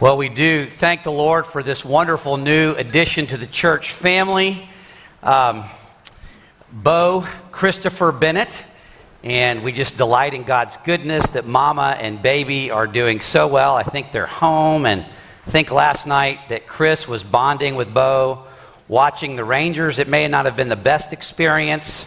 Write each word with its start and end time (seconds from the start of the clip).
Well, 0.00 0.16
we 0.16 0.28
do 0.28 0.66
thank 0.66 1.02
the 1.02 1.10
Lord 1.10 1.44
for 1.44 1.60
this 1.60 1.84
wonderful 1.84 2.36
new 2.36 2.72
addition 2.74 3.26
to 3.26 3.36
the 3.36 3.48
church 3.48 3.90
family, 3.90 4.68
um, 5.24 5.64
Bo 6.70 7.26
Christopher 7.50 8.12
Bennett. 8.12 8.64
And 9.24 9.64
we 9.64 9.72
just 9.72 9.96
delight 9.96 10.34
in 10.34 10.44
God's 10.44 10.76
goodness 10.76 11.30
that 11.30 11.46
mama 11.46 11.96
and 11.98 12.22
baby 12.22 12.70
are 12.70 12.86
doing 12.86 13.20
so 13.20 13.48
well. 13.48 13.74
I 13.74 13.82
think 13.82 14.12
they're 14.12 14.26
home. 14.26 14.86
And 14.86 15.02
I 15.02 15.50
think 15.50 15.72
last 15.72 16.06
night 16.06 16.48
that 16.50 16.68
Chris 16.68 17.08
was 17.08 17.24
bonding 17.24 17.74
with 17.74 17.92
Bo, 17.92 18.44
watching 18.86 19.34
the 19.34 19.42
Rangers. 19.42 19.98
It 19.98 20.06
may 20.06 20.28
not 20.28 20.44
have 20.44 20.54
been 20.54 20.68
the 20.68 20.76
best 20.76 21.12
experience, 21.12 22.06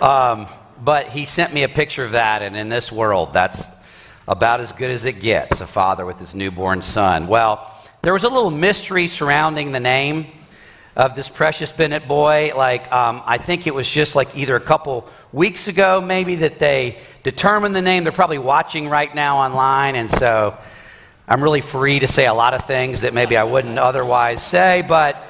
um, 0.00 0.48
but 0.82 1.10
he 1.10 1.26
sent 1.26 1.54
me 1.54 1.62
a 1.62 1.68
picture 1.68 2.02
of 2.02 2.10
that. 2.10 2.42
And 2.42 2.56
in 2.56 2.68
this 2.68 2.90
world, 2.90 3.32
that's 3.32 3.68
about 4.26 4.60
as 4.60 4.72
good 4.72 4.90
as 4.90 5.04
it 5.04 5.20
gets 5.20 5.60
a 5.60 5.66
father 5.66 6.06
with 6.06 6.18
his 6.18 6.34
newborn 6.34 6.82
son. 6.82 7.26
Well, 7.26 7.70
there 8.02 8.12
was 8.12 8.24
a 8.24 8.28
little 8.28 8.50
mystery 8.50 9.06
surrounding 9.06 9.72
the 9.72 9.80
name 9.80 10.26
of 10.96 11.14
this 11.14 11.28
precious 11.28 11.72
Bennett 11.72 12.06
boy. 12.06 12.52
Like, 12.56 12.90
um, 12.92 13.22
I 13.26 13.38
think 13.38 13.66
it 13.66 13.74
was 13.74 13.88
just 13.88 14.14
like 14.14 14.36
either 14.36 14.56
a 14.56 14.60
couple 14.60 15.08
weeks 15.32 15.68
ago, 15.68 16.00
maybe, 16.00 16.36
that 16.36 16.58
they 16.58 16.98
determined 17.22 17.74
the 17.74 17.82
name. 17.82 18.04
They're 18.04 18.12
probably 18.12 18.38
watching 18.38 18.88
right 18.88 19.12
now 19.14 19.38
online, 19.38 19.96
and 19.96 20.10
so 20.10 20.56
I'm 21.26 21.42
really 21.42 21.60
free 21.60 21.98
to 21.98 22.08
say 22.08 22.26
a 22.26 22.34
lot 22.34 22.54
of 22.54 22.66
things 22.66 23.00
that 23.00 23.14
maybe 23.14 23.36
I 23.36 23.44
wouldn't 23.44 23.78
otherwise 23.78 24.42
say, 24.42 24.82
but 24.86 25.22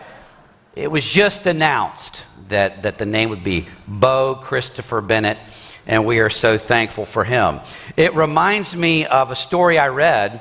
it 0.74 0.90
was 0.90 1.08
just 1.08 1.46
announced 1.46 2.24
that, 2.48 2.82
that 2.82 2.98
the 2.98 3.06
name 3.06 3.30
would 3.30 3.44
be 3.44 3.66
Bo 3.86 4.34
Christopher 4.34 5.00
Bennett 5.00 5.38
and 5.86 6.06
we 6.06 6.20
are 6.20 6.30
so 6.30 6.58
thankful 6.58 7.04
for 7.04 7.24
him. 7.24 7.60
It 7.96 8.14
reminds 8.14 8.74
me 8.74 9.06
of 9.06 9.30
a 9.30 9.34
story 9.34 9.78
I 9.78 9.88
read 9.88 10.40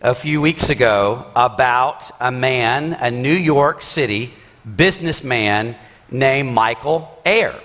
a 0.00 0.14
few 0.14 0.40
weeks 0.40 0.68
ago 0.68 1.26
about 1.34 2.10
a 2.20 2.30
man, 2.30 2.92
a 2.92 3.10
New 3.10 3.34
York 3.34 3.82
City 3.82 4.34
businessman 4.76 5.76
named 6.10 6.52
Michael 6.52 7.08
Ayer. 7.26 7.58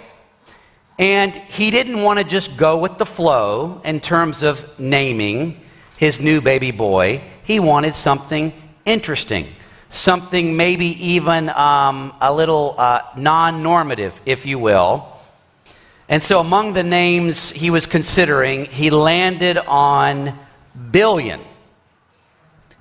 And 0.98 1.34
he 1.34 1.72
didn't 1.72 2.02
want 2.02 2.20
to 2.20 2.26
just 2.26 2.58
go 2.58 2.78
with 2.78 2.98
the 2.98 3.06
flow 3.06 3.82
in 3.86 4.00
terms 4.00 4.44
of 4.44 4.80
naming 4.80 5.62
his 5.98 6.20
new 6.20 6.42
baby 6.42 6.72
boy. 6.72 7.22
He 7.44 7.60
wanted 7.60 7.96
something 7.96 8.54
interesting, 8.86 9.48
something 9.90 10.58
maybe 10.58 10.86
even 11.14 11.50
um, 11.50 12.14
a 12.20 12.34
little 12.34 12.76
uh, 12.78 13.02
non 13.16 13.64
normative, 13.64 14.20
if 14.26 14.46
you 14.46 14.60
will. 14.60 15.19
And 16.12 16.24
so, 16.24 16.40
among 16.40 16.74
the 16.74 16.82
names 16.82 17.52
he 17.52 17.70
was 17.70 17.86
considering, 17.86 18.66
he 18.66 18.90
landed 18.90 19.60
on 19.60 20.38
Billion. 20.90 21.40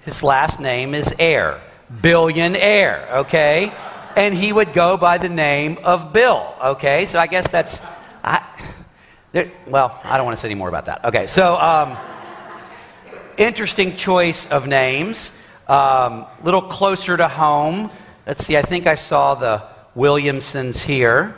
His 0.00 0.22
last 0.22 0.60
name 0.60 0.94
is 0.94 1.14
Ayer, 1.18 1.60
billionaire, 2.00 3.06
okay? 3.18 3.70
And 4.16 4.34
he 4.34 4.50
would 4.50 4.72
go 4.72 4.96
by 4.96 5.18
the 5.18 5.28
name 5.28 5.76
of 5.84 6.14
Bill, 6.14 6.54
okay? 6.58 7.04
So, 7.04 7.18
I 7.18 7.26
guess 7.26 7.46
that's, 7.48 7.82
I, 8.24 8.42
there, 9.32 9.52
well, 9.66 10.00
I 10.04 10.16
don't 10.16 10.24
want 10.24 10.38
to 10.38 10.40
say 10.40 10.48
any 10.48 10.54
more 10.54 10.70
about 10.70 10.86
that. 10.86 11.04
Okay, 11.04 11.26
so, 11.26 11.60
um, 11.60 11.98
interesting 13.36 13.98
choice 13.98 14.50
of 14.50 14.66
names. 14.66 15.36
A 15.68 15.74
um, 15.74 16.26
little 16.42 16.62
closer 16.62 17.14
to 17.14 17.28
home. 17.28 17.90
Let's 18.26 18.46
see, 18.46 18.56
I 18.56 18.62
think 18.62 18.86
I 18.86 18.94
saw 18.94 19.34
the 19.34 19.64
Williamsons 19.94 20.80
here. 20.80 21.36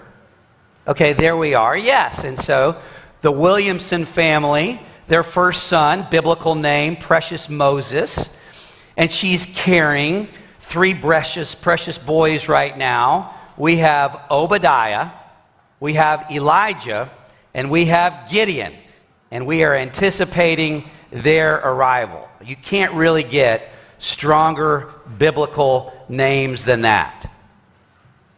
Okay, 0.91 1.13
there 1.13 1.37
we 1.37 1.55
are. 1.55 1.79
Yes. 1.79 2.25
And 2.25 2.37
so 2.37 2.77
the 3.21 3.31
Williamson 3.31 4.05
family, 4.05 4.83
their 5.07 5.23
first 5.23 5.69
son, 5.69 6.09
biblical 6.11 6.57
name, 6.57 6.97
Precious 6.97 7.49
Moses, 7.49 8.37
and 8.97 9.09
she's 9.09 9.47
carrying 9.47 10.27
three 10.59 10.93
precious, 10.93 11.55
precious 11.55 11.97
boys 11.97 12.49
right 12.49 12.77
now. 12.77 13.33
We 13.57 13.77
have 13.77 14.21
Obadiah, 14.33 15.13
we 15.79 15.93
have 15.93 16.29
Elijah, 16.29 17.09
and 17.55 17.71
we 17.71 17.85
have 17.85 18.29
Gideon. 18.29 18.73
And 19.31 19.47
we 19.47 19.63
are 19.63 19.77
anticipating 19.77 20.91
their 21.13 21.55
arrival. 21.55 22.29
You 22.45 22.57
can't 22.57 22.95
really 22.95 23.23
get 23.23 23.71
stronger 24.01 24.93
biblical 25.19 25.93
names 26.09 26.65
than 26.65 26.81
that. 26.81 27.31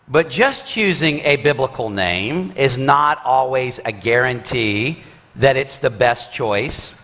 But 0.09 0.31
just 0.31 0.67
choosing 0.67 1.21
a 1.21 1.37
biblical 1.37 1.89
name 1.89 2.53
is 2.57 2.77
not 2.77 3.25
always 3.25 3.79
a 3.85 3.93
guarantee 3.93 5.03
that 5.37 5.57
it's 5.57 5.79
the 5.79 5.91
best 5.91 6.33
choice. 6.33 6.95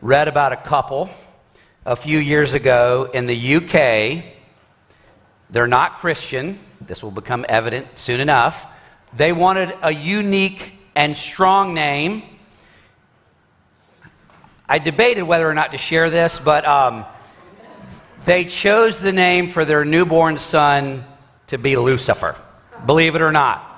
Read 0.00 0.28
about 0.28 0.52
a 0.52 0.56
couple 0.56 1.10
a 1.84 1.96
few 1.96 2.18
years 2.18 2.54
ago 2.54 3.10
in 3.12 3.26
the 3.26 3.56
UK. 3.56 4.24
They're 5.50 5.66
not 5.66 5.98
Christian. 5.98 6.58
This 6.80 7.02
will 7.02 7.10
become 7.10 7.44
evident 7.48 7.98
soon 7.98 8.20
enough. 8.20 8.64
They 9.16 9.32
wanted 9.32 9.76
a 9.82 9.92
unique 9.92 10.74
and 10.94 11.16
strong 11.16 11.74
name. 11.74 12.22
I 14.68 14.78
debated 14.78 15.24
whether 15.24 15.48
or 15.48 15.54
not 15.54 15.72
to 15.72 15.78
share 15.78 16.08
this, 16.08 16.38
but 16.38 16.64
um, 16.64 17.04
they 18.24 18.44
chose 18.44 18.98
the 18.98 19.12
name 19.12 19.48
for 19.48 19.64
their 19.64 19.84
newborn 19.84 20.38
son 20.38 21.04
to 21.48 21.58
be 21.58 21.76
Lucifer, 21.76 22.36
believe 22.86 23.16
it 23.16 23.22
or 23.22 23.32
not. 23.32 23.70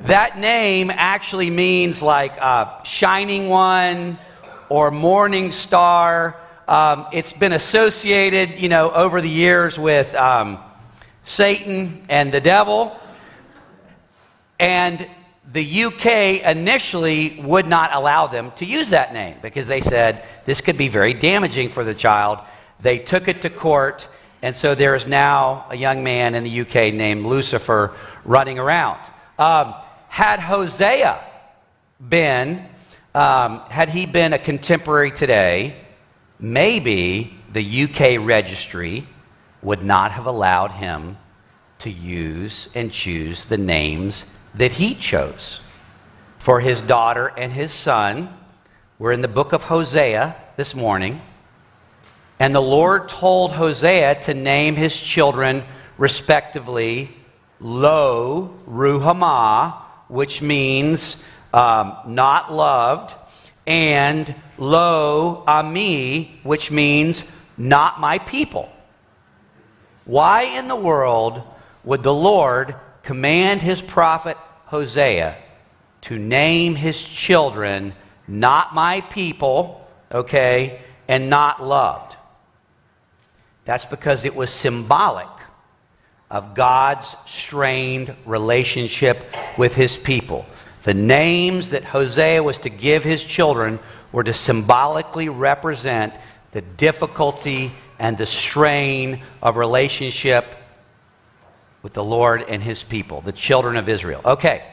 That 0.00 0.38
name 0.38 0.90
actually 0.90 1.50
means 1.50 2.02
like 2.02 2.38
shining 2.84 3.48
one 3.48 4.18
or 4.68 4.90
morning 4.90 5.52
star. 5.52 6.36
Um, 6.68 7.06
it's 7.12 7.32
been 7.32 7.52
associated, 7.52 8.56
you 8.56 8.68
know, 8.68 8.90
over 8.90 9.20
the 9.20 9.28
years 9.28 9.78
with 9.78 10.14
um, 10.14 10.58
Satan 11.24 12.04
and 12.08 12.32
the 12.32 12.40
devil. 12.40 12.98
And 14.58 15.08
the 15.52 15.84
UK 15.84 16.06
initially 16.44 17.40
would 17.40 17.66
not 17.66 17.94
allow 17.94 18.26
them 18.26 18.50
to 18.56 18.64
use 18.64 18.90
that 18.90 19.12
name 19.12 19.36
because 19.42 19.66
they 19.66 19.80
said 19.80 20.24
this 20.44 20.60
could 20.60 20.76
be 20.76 20.88
very 20.88 21.14
damaging 21.14 21.68
for 21.68 21.84
the 21.84 21.94
child 21.94 22.40
they 22.80 22.98
took 22.98 23.28
it 23.28 23.42
to 23.42 23.50
court, 23.50 24.08
and 24.42 24.54
so 24.54 24.74
there 24.74 24.94
is 24.94 25.06
now 25.06 25.66
a 25.70 25.76
young 25.76 26.04
man 26.04 26.34
in 26.34 26.44
the 26.44 26.60
UK 26.60 26.92
named 26.92 27.26
Lucifer 27.26 27.94
running 28.24 28.58
around. 28.58 29.00
Um, 29.38 29.74
had 30.08 30.40
Hosea 30.40 31.22
been, 32.00 32.64
um, 33.14 33.60
had 33.68 33.90
he 33.90 34.06
been 34.06 34.32
a 34.32 34.38
contemporary 34.38 35.10
today, 35.10 35.76
maybe 36.38 37.34
the 37.52 37.82
UK 37.84 38.24
registry 38.26 39.06
would 39.62 39.82
not 39.82 40.12
have 40.12 40.26
allowed 40.26 40.72
him 40.72 41.16
to 41.78 41.90
use 41.90 42.68
and 42.74 42.92
choose 42.92 43.46
the 43.46 43.58
names 43.58 44.26
that 44.54 44.72
he 44.72 44.94
chose 44.94 45.60
for 46.38 46.60
his 46.60 46.80
daughter 46.80 47.32
and 47.36 47.52
his 47.52 47.72
son. 47.72 48.28
We're 48.98 49.12
in 49.12 49.20
the 49.20 49.28
book 49.28 49.52
of 49.52 49.64
Hosea 49.64 50.36
this 50.56 50.74
morning. 50.74 51.20
And 52.38 52.54
the 52.54 52.60
Lord 52.60 53.08
told 53.08 53.52
Hosea 53.52 54.22
to 54.22 54.34
name 54.34 54.76
his 54.76 54.96
children 54.96 55.64
respectively 55.96 57.16
Lo 57.60 58.54
Ruhamah, 58.68 59.74
which 60.08 60.42
means 60.42 61.22
um, 61.54 61.96
not 62.06 62.52
loved, 62.52 63.14
and 63.66 64.34
Lo 64.58 65.42
Ami, 65.46 66.38
which 66.42 66.70
means 66.70 67.30
not 67.56 68.00
my 68.00 68.18
people. 68.18 68.70
Why 70.04 70.42
in 70.42 70.68
the 70.68 70.76
world 70.76 71.42
would 71.82 72.02
the 72.02 72.14
Lord 72.14 72.76
command 73.02 73.62
his 73.62 73.80
prophet 73.80 74.36
Hosea 74.66 75.36
to 76.02 76.18
name 76.18 76.74
his 76.74 77.02
children 77.02 77.94
not 78.28 78.74
my 78.74 79.00
people, 79.00 79.88
okay, 80.12 80.80
and 81.08 81.30
not 81.30 81.64
loved? 81.64 82.15
That's 83.66 83.84
because 83.84 84.24
it 84.24 84.34
was 84.34 84.50
symbolic 84.50 85.28
of 86.30 86.54
God's 86.54 87.14
strained 87.26 88.14
relationship 88.24 89.18
with 89.58 89.74
his 89.74 89.96
people. 89.96 90.46
The 90.84 90.94
names 90.94 91.70
that 91.70 91.84
Hosea 91.84 92.42
was 92.42 92.58
to 92.58 92.70
give 92.70 93.04
his 93.04 93.22
children 93.22 93.80
were 94.12 94.24
to 94.24 94.32
symbolically 94.32 95.28
represent 95.28 96.14
the 96.52 96.62
difficulty 96.62 97.72
and 97.98 98.16
the 98.16 98.26
strain 98.26 99.22
of 99.42 99.56
relationship 99.56 100.46
with 101.82 101.92
the 101.92 102.04
Lord 102.04 102.44
and 102.48 102.62
his 102.62 102.84
people, 102.84 103.20
the 103.20 103.32
children 103.32 103.76
of 103.76 103.88
Israel. 103.88 104.20
Okay, 104.24 104.64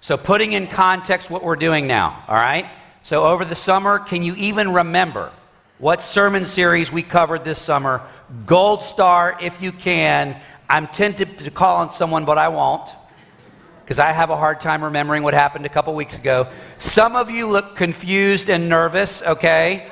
so 0.00 0.16
putting 0.16 0.54
in 0.54 0.66
context 0.66 1.30
what 1.30 1.44
we're 1.44 1.56
doing 1.56 1.86
now, 1.86 2.24
all 2.26 2.36
right? 2.36 2.66
So 3.02 3.24
over 3.24 3.44
the 3.44 3.54
summer, 3.54 3.98
can 3.98 4.22
you 4.22 4.34
even 4.36 4.72
remember 4.72 5.30
what 5.78 6.02
sermon 6.02 6.46
series 6.46 6.90
we 6.90 7.02
covered 7.02 7.44
this 7.44 7.58
summer 7.58 8.02
Gold 8.46 8.82
star 8.82 9.36
if 9.40 9.60
you 9.60 9.72
can. 9.72 10.36
I'm 10.68 10.86
tempted 10.86 11.38
to 11.38 11.50
call 11.50 11.78
on 11.78 11.90
someone, 11.90 12.24
but 12.24 12.38
I 12.38 12.48
won't 12.48 12.88
because 13.82 13.98
I 13.98 14.12
have 14.12 14.30
a 14.30 14.36
hard 14.36 14.60
time 14.60 14.84
remembering 14.84 15.24
what 15.24 15.34
happened 15.34 15.66
a 15.66 15.68
couple 15.68 15.94
weeks 15.94 16.16
ago. 16.16 16.46
Some 16.78 17.16
of 17.16 17.28
you 17.28 17.48
look 17.48 17.74
confused 17.74 18.48
and 18.48 18.68
nervous, 18.68 19.20
okay? 19.22 19.90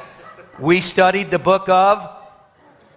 we 0.59 0.81
studied 0.81 1.31
the 1.31 1.39
book 1.39 1.69
of 1.69 2.09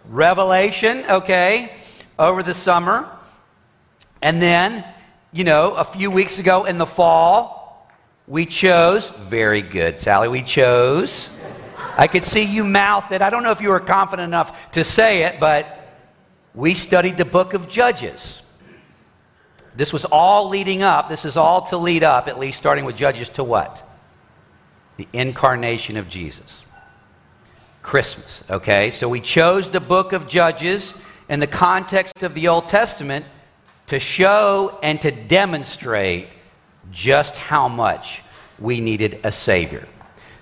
Revelation, 0.10 1.06
okay, 1.08 1.72
over 2.18 2.42
the 2.42 2.56
summer. 2.56 3.08
And 4.22 4.42
then, 4.42 4.84
you 5.32 5.44
know, 5.44 5.76
a 5.76 5.84
few 5.84 6.10
weeks 6.10 6.40
ago 6.40 6.66
in 6.66 6.80
the 6.80 6.86
fall, 6.86 7.88
we 8.28 8.46
chose, 8.46 9.10
very 9.10 9.62
good, 9.62 10.00
Sally, 10.00 10.28
we 10.28 10.42
chose. 10.42 11.38
I 11.98 12.08
could 12.08 12.24
see 12.24 12.44
you 12.44 12.64
mouth 12.64 13.12
it. 13.12 13.22
I 13.22 13.30
don't 13.30 13.44
know 13.44 13.52
if 13.52 13.62
you 13.62 13.70
were 13.70 13.80
confident 13.80 14.28
enough 14.28 14.72
to 14.72 14.84
say 14.84 15.24
it, 15.24 15.40
but 15.40 15.78
we 16.54 16.74
studied 16.74 17.18
the 17.18 17.26
book 17.26 17.54
of 17.54 17.70
Judges. 17.70 18.42
This 19.76 19.94
was 19.94 20.06
all 20.06 20.50
leading 20.50 20.84
up, 20.84 21.10
this 21.10 21.24
is 21.24 21.38
all 21.38 21.62
to 21.68 21.78
lead 21.78 22.04
up, 22.04 22.28
at 22.28 22.38
least 22.38 22.58
starting 22.58 22.84
with 22.84 22.96
Judges, 22.98 23.30
to 23.30 23.44
what? 23.44 23.88
The 24.98 25.08
incarnation 25.14 25.96
of 25.98 26.10
Jesus. 26.10 26.66
Christmas, 27.82 28.44
okay? 28.50 28.92
So 28.92 29.08
we 29.08 29.22
chose 29.22 29.72
the 29.72 29.80
book 29.80 30.14
of 30.14 30.28
Judges 30.28 30.96
in 31.30 31.40
the 31.40 31.48
context 31.48 32.22
of 32.24 32.34
the 32.34 32.50
Old 32.50 32.68
Testament 32.68 33.26
to 33.88 34.00
show 34.00 34.78
and 34.84 35.02
to 35.02 35.12
demonstrate 35.12 36.28
just 36.92 37.36
how 37.36 37.68
much 37.68 38.22
we 38.60 38.82
needed 38.82 39.20
a 39.24 39.32
Savior. 39.32 39.88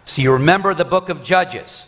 So 0.09 0.23
you 0.23 0.33
remember 0.33 0.73
the 0.73 0.85
book 0.85 1.09
of 1.09 1.21
Judges, 1.21 1.85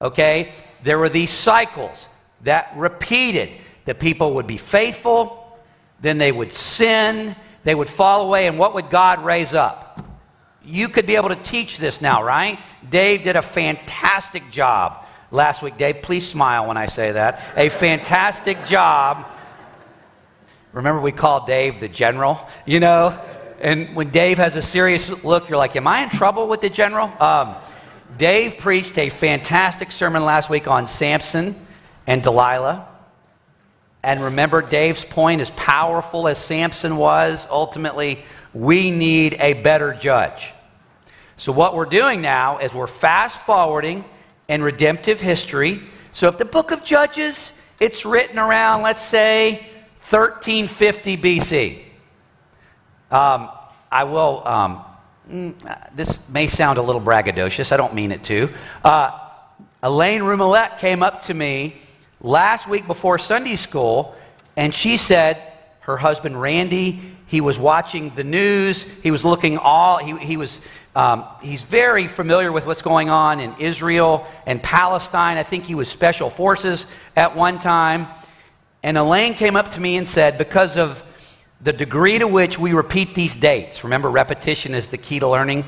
okay? 0.00 0.54
There 0.84 0.98
were 0.98 1.10
these 1.10 1.30
cycles 1.30 2.08
that 2.44 2.72
repeated. 2.74 3.50
The 3.84 3.94
people 3.94 4.36
would 4.36 4.46
be 4.46 4.56
faithful, 4.56 5.58
then 6.00 6.16
they 6.16 6.32
would 6.32 6.50
sin, 6.50 7.36
they 7.64 7.74
would 7.74 7.90
fall 7.90 8.22
away, 8.22 8.46
and 8.46 8.58
what 8.58 8.72
would 8.72 8.88
God 8.88 9.22
raise 9.22 9.52
up? 9.52 10.02
You 10.64 10.88
could 10.88 11.06
be 11.06 11.16
able 11.16 11.28
to 11.28 11.36
teach 11.36 11.76
this 11.76 12.00
now, 12.00 12.22
right? 12.22 12.58
Dave 12.88 13.22
did 13.22 13.36
a 13.36 13.42
fantastic 13.42 14.50
job 14.50 15.04
last 15.30 15.60
week. 15.60 15.76
Dave, 15.76 16.00
please 16.00 16.26
smile 16.26 16.66
when 16.66 16.78
I 16.78 16.86
say 16.86 17.12
that. 17.12 17.42
A 17.54 17.68
fantastic 17.68 18.64
job. 18.64 19.26
Remember, 20.72 21.02
we 21.02 21.12
called 21.12 21.46
Dave 21.46 21.80
the 21.80 21.88
general, 21.88 22.40
you 22.64 22.80
know? 22.80 23.20
And 23.60 23.96
when 23.96 24.10
Dave 24.10 24.38
has 24.38 24.54
a 24.56 24.62
serious 24.62 25.24
look, 25.24 25.48
you're 25.48 25.58
like, 25.58 25.74
Am 25.76 25.86
I 25.86 26.02
in 26.02 26.10
trouble 26.10 26.46
with 26.46 26.60
the 26.60 26.70
general? 26.70 27.12
Um, 27.20 27.56
Dave 28.16 28.58
preached 28.58 28.96
a 28.98 29.08
fantastic 29.08 29.92
sermon 29.92 30.24
last 30.24 30.48
week 30.48 30.66
on 30.68 30.86
Samson 30.86 31.54
and 32.06 32.22
Delilah. 32.22 32.86
And 34.02 34.22
remember, 34.22 34.62
Dave's 34.62 35.04
point, 35.04 35.40
as 35.40 35.50
powerful 35.50 36.28
as 36.28 36.38
Samson 36.38 36.96
was, 36.96 37.46
ultimately, 37.50 38.24
we 38.54 38.90
need 38.90 39.36
a 39.40 39.54
better 39.54 39.92
judge. 39.92 40.52
So, 41.36 41.52
what 41.52 41.74
we're 41.74 41.84
doing 41.84 42.22
now 42.22 42.58
is 42.58 42.72
we're 42.72 42.86
fast 42.86 43.40
forwarding 43.42 44.04
in 44.46 44.62
redemptive 44.62 45.20
history. 45.20 45.82
So, 46.12 46.28
if 46.28 46.38
the 46.38 46.44
book 46.44 46.70
of 46.70 46.84
Judges, 46.84 47.52
it's 47.80 48.06
written 48.06 48.38
around, 48.38 48.82
let's 48.82 49.02
say, 49.02 49.68
1350 50.00 51.16
BC. 51.16 51.87
Um, 53.10 53.48
I 53.90 54.04
will, 54.04 54.46
um, 54.46 54.84
this 55.94 56.28
may 56.28 56.46
sound 56.46 56.78
a 56.78 56.82
little 56.82 57.00
braggadocious, 57.00 57.72
I 57.72 57.78
don't 57.78 57.94
mean 57.94 58.12
it 58.12 58.22
to. 58.24 58.50
Uh, 58.84 59.18
Elaine 59.82 60.22
Rumelette 60.22 60.78
came 60.78 61.02
up 61.02 61.22
to 61.22 61.34
me 61.34 61.80
last 62.20 62.68
week 62.68 62.86
before 62.86 63.18
Sunday 63.18 63.56
school, 63.56 64.14
and 64.56 64.74
she 64.74 64.98
said 64.98 65.42
her 65.80 65.96
husband 65.96 66.38
Randy, 66.38 67.00
he 67.24 67.40
was 67.40 67.58
watching 67.58 68.14
the 68.14 68.24
news, 68.24 68.82
he 68.82 69.10
was 69.10 69.24
looking 69.24 69.56
all, 69.56 69.96
he, 69.96 70.14
he 70.18 70.36
was, 70.36 70.60
um, 70.94 71.24
he's 71.40 71.62
very 71.62 72.08
familiar 72.08 72.52
with 72.52 72.66
what's 72.66 72.82
going 72.82 73.08
on 73.08 73.40
in 73.40 73.54
Israel 73.58 74.26
and 74.44 74.62
Palestine. 74.62 75.38
I 75.38 75.44
think 75.44 75.64
he 75.64 75.74
was 75.74 75.88
special 75.88 76.28
forces 76.28 76.86
at 77.16 77.34
one 77.34 77.58
time. 77.58 78.08
And 78.82 78.98
Elaine 78.98 79.32
came 79.32 79.56
up 79.56 79.70
to 79.72 79.80
me 79.80 79.96
and 79.96 80.06
said, 80.06 80.36
because 80.36 80.76
of 80.76 81.02
the 81.60 81.72
degree 81.72 82.18
to 82.18 82.28
which 82.28 82.58
we 82.58 82.72
repeat 82.72 83.14
these 83.14 83.34
dates, 83.34 83.82
remember, 83.82 84.10
repetition 84.10 84.74
is 84.74 84.86
the 84.86 84.98
key 84.98 85.18
to 85.18 85.28
learning. 85.28 85.64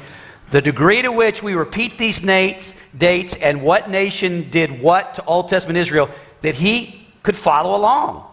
The 0.51 0.61
degree 0.63 1.03
to 1.03 1.13
which 1.13 1.43
we 1.43 1.55
repeat 1.55 1.99
these 1.99 2.21
dates, 2.21 2.77
dates 2.97 3.37
and 3.37 3.63
what 3.63 3.91
nation 3.91 4.51
did 4.51 4.81
what 4.81 5.15
to 5.15 5.25
Old 5.25 5.49
Testament 5.49 5.79
Israel, 5.79 6.09
that 6.43 6.55
he 6.55 7.07
could 7.23 7.37
follow 7.37 7.77
along. 7.77 8.25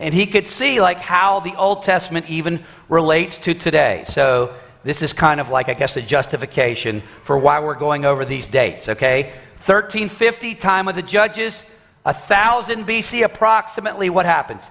And 0.00 0.12
he 0.12 0.26
could 0.26 0.48
see 0.48 0.80
like 0.80 0.98
how 0.98 1.40
the 1.40 1.54
Old 1.56 1.82
Testament 1.82 2.28
even 2.28 2.64
relates 2.88 3.38
to 3.38 3.54
today. 3.54 4.02
So 4.06 4.54
this 4.82 5.02
is 5.02 5.12
kind 5.12 5.40
of 5.40 5.48
like, 5.48 5.68
I 5.68 5.74
guess, 5.74 5.96
a 5.96 6.02
justification 6.02 7.00
for 7.22 7.38
why 7.38 7.60
we're 7.60 7.74
going 7.74 8.04
over 8.04 8.24
these 8.24 8.46
dates, 8.46 8.88
okay? 8.88 9.32
1350, 9.64 10.56
time 10.56 10.88
of 10.88 10.94
the 10.94 11.02
judges. 11.02 11.64
1000 12.02 12.86
BC, 12.86 13.24
approximately, 13.24 14.10
what 14.10 14.26
happens? 14.26 14.68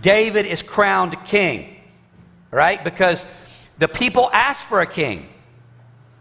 David 0.00 0.46
is 0.46 0.62
crowned 0.62 1.16
king, 1.24 1.76
right? 2.50 2.82
Because 2.82 3.26
the 3.78 3.88
people 3.88 4.30
asked 4.32 4.66
for 4.68 4.80
a 4.80 4.86
king. 4.86 5.28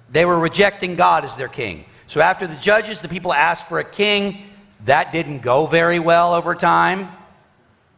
They 0.09 0.25
were 0.25 0.39
rejecting 0.39 0.95
God 0.95 1.25
as 1.25 1.35
their 1.35 1.47
king. 1.47 1.85
So 2.07 2.21
after 2.21 2.47
the 2.47 2.55
judges, 2.55 3.01
the 3.01 3.09
people 3.09 3.33
asked 3.33 3.67
for 3.67 3.79
a 3.79 3.83
king. 3.83 4.43
That 4.85 5.11
didn't 5.11 5.41
go 5.41 5.65
very 5.65 5.99
well 5.99 6.33
over 6.33 6.55
time. 6.55 7.09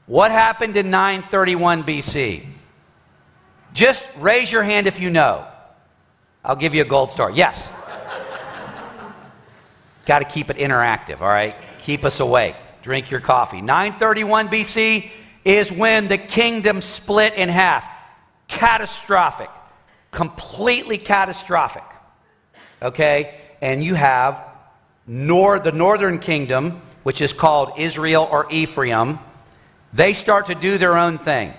What 0.05 0.31
happened 0.31 0.75
in 0.75 0.89
931 0.89 1.83
BC? 1.83 2.43
Just 3.73 4.05
raise 4.17 4.51
your 4.51 4.63
hand 4.63 4.87
if 4.87 4.99
you 4.99 5.09
know. 5.09 5.45
I'll 6.43 6.55
give 6.55 6.73
you 6.73 6.81
a 6.81 6.85
gold 6.85 7.11
star. 7.11 7.29
Yes. 7.29 7.71
Got 10.05 10.19
to 10.19 10.25
keep 10.25 10.49
it 10.49 10.57
interactive, 10.57 11.21
all 11.21 11.29
right? 11.29 11.55
Keep 11.79 12.05
us 12.05 12.19
awake. 12.19 12.55
Drink 12.81 13.11
your 13.11 13.19
coffee. 13.19 13.61
931 13.61 14.49
BC 14.49 15.11
is 15.49 15.71
when 15.71 16.07
the 16.07 16.17
kingdom 16.17 16.81
split 16.81 17.33
in 17.33 17.49
half. 17.49 17.87
Catastrophic. 18.47 19.49
Completely 20.11 20.97
catastrophic. 20.97 21.83
Okay? 22.81 23.35
And 23.61 23.83
you 23.83 23.95
have 23.95 24.43
nor 25.07 25.57
the 25.57 25.71
northern 25.71 26.19
kingdom, 26.19 26.79
which 27.01 27.19
is 27.19 27.33
called 27.33 27.71
Israel 27.79 28.29
or 28.29 28.45
Ephraim, 28.51 29.17
they 29.91 30.13
start 30.13 30.45
to 30.45 30.55
do 30.55 30.77
their 30.77 30.95
own 30.95 31.17
thing. 31.17 31.51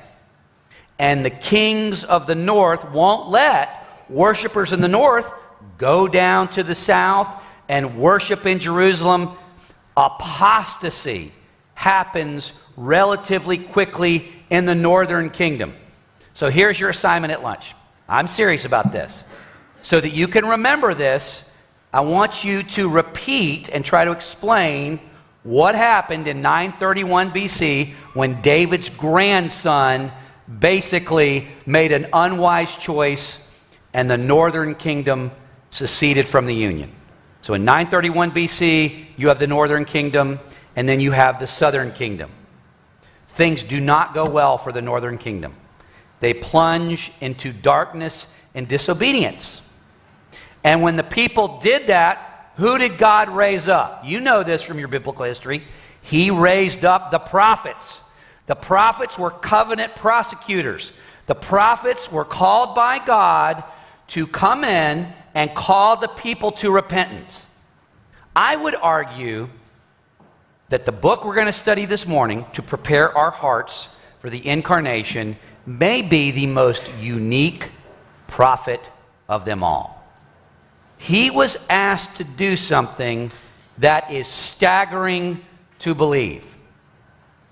And 1.01 1.25
the 1.25 1.31
kings 1.31 2.05
of 2.05 2.29
the 2.29 2.37
north 2.37 2.89
won't 2.91 3.29
let 3.29 3.87
worshipers 4.09 4.73
in 4.73 4.81
the 4.81 4.89
north 4.89 5.33
go 5.79 6.07
down 6.07 6.49
to 6.51 6.63
the 6.63 6.77
south 6.77 7.29
and 7.69 7.99
worship 7.99 8.47
in 8.47 8.61
Jerusalem. 8.61 9.31
Apostasy 9.97 11.33
happens 11.81 12.53
relatively 12.77 13.57
quickly 13.57 14.29
in 14.51 14.67
the 14.67 14.75
northern 14.75 15.31
kingdom. 15.31 15.73
So 16.35 16.51
here's 16.51 16.79
your 16.79 16.91
assignment 16.91 17.33
at 17.33 17.43
lunch. 17.43 17.75
I'm 18.07 18.29
serious 18.29 18.67
about 18.67 18.93
this. 18.93 19.25
So 19.81 19.99
that 19.99 20.11
you 20.11 20.29
can 20.29 20.45
remember 20.45 20.93
this 20.93 21.51
I 21.91 22.03
want 22.03 22.45
you 22.45 22.63
to 22.63 22.89
repeat 22.89 23.71
and 23.71 23.83
try 23.83 24.05
to 24.05 24.13
explain 24.13 25.01
what 25.43 25.75
happened 25.75 26.29
in 26.29 26.43
931 26.43 27.31
BC 27.31 27.95
when 28.13 28.43
David's 28.43 28.91
grandson 28.91 30.13
basically 30.47 31.49
made 31.65 31.93
an 31.93 32.09
unwise 32.13 32.77
choice 32.77 33.43
and 33.95 34.09
the 34.09 34.19
northern 34.19 34.75
kingdom 34.75 35.33
seceded 35.71 36.29
from 36.29 36.45
the 36.45 36.55
union. 36.55 36.93
So 37.41 37.55
in 37.55 37.65
931 37.65 38.33
BC, 38.33 39.07
you 39.17 39.29
have 39.29 39.39
the 39.39 39.47
northern 39.47 39.87
kingdom, 39.87 40.39
and 40.77 40.89
then 40.89 41.01
you 41.01 41.13
have 41.13 41.39
the 41.39 41.47
southern 41.47 41.93
kingdom. 41.93 42.31
Things 43.29 43.63
do 43.63 43.81
not 43.81 44.15
go 44.15 44.29
well 44.29 44.59
for 44.59 44.73
the 44.73 44.83
northern 44.83 45.19
kingdom. 45.19 45.55
They 46.21 46.35
plunge 46.35 47.13
into 47.21 47.53
darkness 47.53 48.27
and 48.55 48.69
disobedience. 48.69 49.63
And 50.63 50.83
when 50.83 50.97
the 50.97 51.05
people 51.05 51.59
did 51.59 51.87
that, 51.87 52.53
who 52.57 52.77
did 52.77 52.99
God 52.99 53.31
raise 53.31 53.69
up? 53.69 54.03
You 54.05 54.21
know 54.21 54.43
this 54.43 54.63
from 54.63 54.79
your 54.79 54.89
biblical 54.89 55.25
history. 55.25 55.65
He 56.03 56.31
raised 56.31 56.85
up 56.85 57.11
the 57.11 57.19
prophets. 57.19 58.03
The 58.47 58.55
prophets 58.55 59.19
were 59.19 59.31
covenant 59.31 59.97
prosecutors. 59.97 60.93
The 61.27 61.35
prophets 61.35 62.11
were 62.11 62.25
called 62.25 62.75
by 62.75 62.99
God 62.99 63.65
to 64.09 64.27
come 64.27 64.65
in 64.65 65.11
and 65.35 65.55
call 65.55 65.97
the 65.97 66.09
people 66.09 66.53
to 66.53 66.71
repentance. 66.71 67.47
I 68.35 68.57
would 68.57 68.75
argue 68.75 69.49
that 70.71 70.87
the 70.87 70.93
book 70.93 71.25
we're 71.25 71.35
going 71.35 71.47
to 71.47 71.53
study 71.53 71.85
this 71.85 72.07
morning 72.07 72.47
to 72.55 72.63
prepare 72.63 73.17
our 73.17 73.31
hearts 73.31 73.89
for 74.19 74.31
the 74.31 74.47
incarnation 74.47 75.37
may 75.67 76.03
be 76.03 76.31
the 76.31 76.47
most 76.47 76.91
unique 77.01 77.69
prophet 78.27 78.91
of 79.29 79.45
them 79.45 79.63
all 79.63 80.01
he 81.01 81.31
was 81.31 81.57
asked 81.71 82.17
to 82.17 82.25
do 82.25 82.59
something 82.59 83.33
that 83.79 84.11
is 84.11 84.29
staggering 84.29 85.43
to 85.79 85.95
believe. 85.95 86.59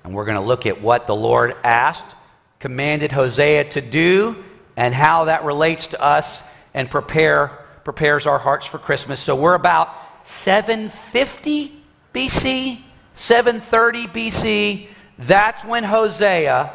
And 0.04 0.12
we're 0.12 0.26
going 0.26 0.38
to 0.38 0.46
look 0.46 0.66
at 0.66 0.82
what 0.82 1.06
the 1.06 1.16
Lord 1.16 1.56
asked, 1.64 2.14
commanded 2.58 3.10
Hosea 3.10 3.64
to 3.70 3.80
do, 3.80 4.44
and 4.76 4.92
how 4.92 5.24
that 5.24 5.44
relates 5.44 5.86
to 5.88 6.02
us 6.02 6.42
and 6.74 6.90
prepare, 6.90 7.58
prepares 7.84 8.26
our 8.26 8.38
hearts 8.38 8.66
for 8.66 8.76
Christmas. 8.76 9.18
So 9.18 9.34
we're 9.34 9.54
about 9.54 9.94
750 10.24 11.72
BC, 12.12 12.80
730 13.18 14.06
BC. 14.06 14.86
That's 15.18 15.64
when 15.64 15.82
Hosea 15.82 16.70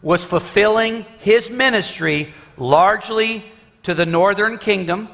was 0.00 0.24
fulfilling 0.24 1.04
his 1.18 1.50
ministry 1.50 2.32
largely 2.56 3.44
to 3.82 3.92
the 3.92 4.06
northern 4.06 4.56
kingdom. 4.56 5.10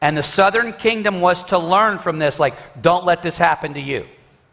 And 0.00 0.16
the 0.16 0.22
southern 0.22 0.72
kingdom 0.72 1.20
was 1.20 1.42
to 1.44 1.58
learn 1.58 1.98
from 1.98 2.18
this, 2.18 2.40
like, 2.40 2.54
don't 2.80 3.04
let 3.04 3.22
this 3.22 3.36
happen 3.36 3.74
to 3.74 3.80
you. 3.80 4.06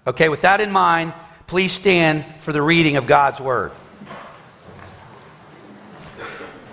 Okay, 0.05 0.27
with 0.27 0.41
that 0.41 0.59
in 0.59 0.71
mind, 0.71 1.13
please 1.47 1.71
stand 1.71 2.25
for 2.39 2.51
the 2.51 2.61
reading 2.61 2.97
of 2.97 3.07
God's 3.07 3.39
word. 3.39 3.71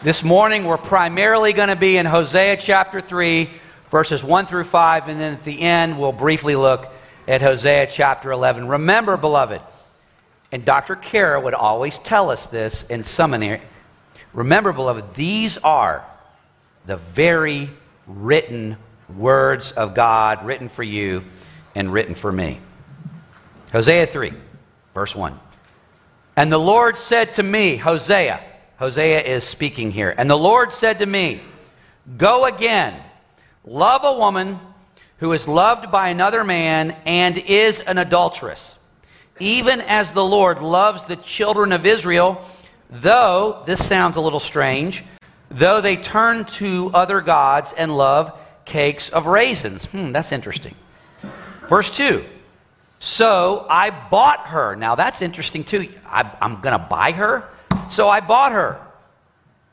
This 0.03 0.25
morning, 0.25 0.65
we're 0.65 0.77
primarily 0.77 1.53
going 1.53 1.69
to 1.69 1.77
be 1.77 1.97
in 1.99 2.05
Hosea 2.05 2.57
chapter 2.57 3.01
3, 3.01 3.49
verses 3.93 4.25
1 4.25 4.47
through 4.47 4.65
5, 4.65 5.09
and 5.09 5.21
then 5.21 5.35
at 5.35 5.45
the 5.45 5.61
end, 5.61 6.01
we'll 6.01 6.11
briefly 6.11 6.57
look 6.57 6.91
at 7.27 7.43
Hosea 7.43 7.87
chapter 7.91 8.31
11. 8.31 8.69
Remember, 8.69 9.17
beloved, 9.17 9.61
and 10.53 10.65
Dr. 10.65 10.97
Kara 10.97 11.41
would 11.41 11.55
always 11.55 11.99
tell 11.99 12.31
us 12.31 12.47
this 12.47 12.85
in 12.85 13.03
seminary. 13.03 13.63
Remember, 14.33 14.73
beloved, 14.73 15.15
these 15.15 15.59
are 15.59 16.05
the 16.87 16.97
very 16.97 17.71
written 18.07 18.77
words 19.17 19.73
of 19.73 19.95
God, 19.95 20.45
written 20.45 20.69
for 20.69 20.83
you 20.83 21.25
and 21.75 21.93
written 21.93 22.15
for 22.15 22.31
me. 22.31 22.61
Hosea 23.73 24.07
3, 24.07 24.33
verse 24.95 25.17
1. 25.17 25.39
And 26.37 26.53
the 26.53 26.59
Lord 26.59 26.97
said 26.97 27.33
to 27.35 27.43
me, 27.43 27.77
Hosea, 27.77 28.41
Hosea 28.79 29.21
is 29.23 29.45
speaking 29.45 29.91
here. 29.91 30.15
And 30.17 30.29
the 30.29 30.37
Lord 30.37 30.73
said 30.73 30.99
to 30.99 31.07
me, 31.07 31.41
Go 32.17 32.45
again, 32.45 33.01
love 33.65 34.05
a 34.05 34.19
woman 34.19 34.61
who 35.19 35.33
is 35.33 35.47
loved 35.49 35.91
by 35.91 36.09
another 36.09 36.45
man 36.45 36.97
and 37.07 37.39
is 37.39 37.81
an 37.81 37.99
adulteress, 37.99 38.79
even 39.41 39.81
as 39.81 40.13
the 40.13 40.25
Lord 40.25 40.61
loves 40.61 41.05
the 41.05 41.17
children 41.17 41.73
of 41.73 41.87
Israel, 41.87 42.45
though, 42.91 43.63
this 43.67 43.85
sounds 43.87 44.17
a 44.17 44.21
little 44.21 44.41
strange, 44.41 45.05
though 45.51 45.81
they 45.81 45.97
turn 45.97 46.45
to 46.45 46.91
other 46.95 47.21
gods 47.21 47.73
and 47.73 47.97
love 47.97 48.33
cakes 48.65 49.09
of 49.09 49.27
raisins. 49.27 49.87
Hmm, 49.87 50.13
that's 50.13 50.33
interesting. 50.33 50.75
Verse 51.69 51.91
2 51.91 52.25
So 52.99 53.67
I 53.69 53.91
bought 53.91 54.49
her. 54.49 54.75
Now 54.77 54.95
that's 54.95 55.23
interesting 55.23 55.65
too. 55.65 55.89
I, 56.07 56.31
am 56.41 56.61
going 56.61 56.79
to 56.79 56.87
buy 56.87 57.13
her. 57.13 57.49
So 57.89 58.09
I 58.09 58.21
bought 58.21 58.53
her 58.53 58.81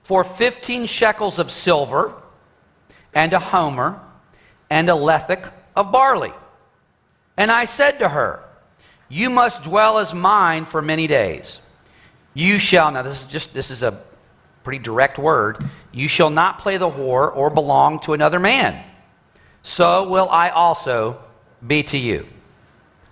for 0.04 0.24
15 0.24 0.86
shekels 0.86 1.40
of 1.40 1.50
silver 1.50 2.14
and 3.14 3.34
a 3.34 3.40
homer 3.40 4.00
and 4.72 4.90
a 4.90 4.94
lethech 4.94 5.52
of 5.76 5.92
barley. 5.92 6.34
And 7.38 7.52
I 7.52 7.66
said 7.66 8.00
to 8.00 8.10
her, 8.10 8.44
You 9.10 9.30
must 9.30 9.64
dwell 9.64 10.00
as 10.00 10.14
mine 10.16 10.66
for 10.66 10.82
many 10.82 11.06
days. 11.06 11.60
You 12.34 12.58
shall, 12.58 12.90
now 12.90 13.04
this 13.04 13.20
is 13.20 13.26
just, 13.26 13.54
this 13.54 13.70
is 13.70 13.84
a 13.84 14.02
pretty 14.64 14.82
direct 14.82 15.20
word, 15.20 15.58
you 15.92 16.08
shall 16.08 16.30
not 16.30 16.60
play 16.60 16.78
the 16.78 16.90
whore 16.90 17.36
or 17.36 17.50
belong 17.50 18.00
to 18.02 18.14
another 18.14 18.40
man. 18.40 18.82
So 19.62 20.08
will 20.08 20.30
I 20.30 20.50
also 20.50 21.22
be 21.66 21.84
to 21.84 21.98
you. 21.98 22.26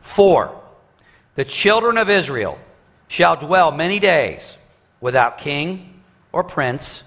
Four, 0.01 0.57
the 1.35 1.43
children 1.43 1.97
of 1.97 2.09
Israel 2.09 2.57
shall 3.09 3.35
dwell 3.35 3.71
many 3.71 3.99
days 3.99 4.57
without 5.01 5.37
king 5.37 6.01
or 6.31 6.43
prince, 6.43 7.03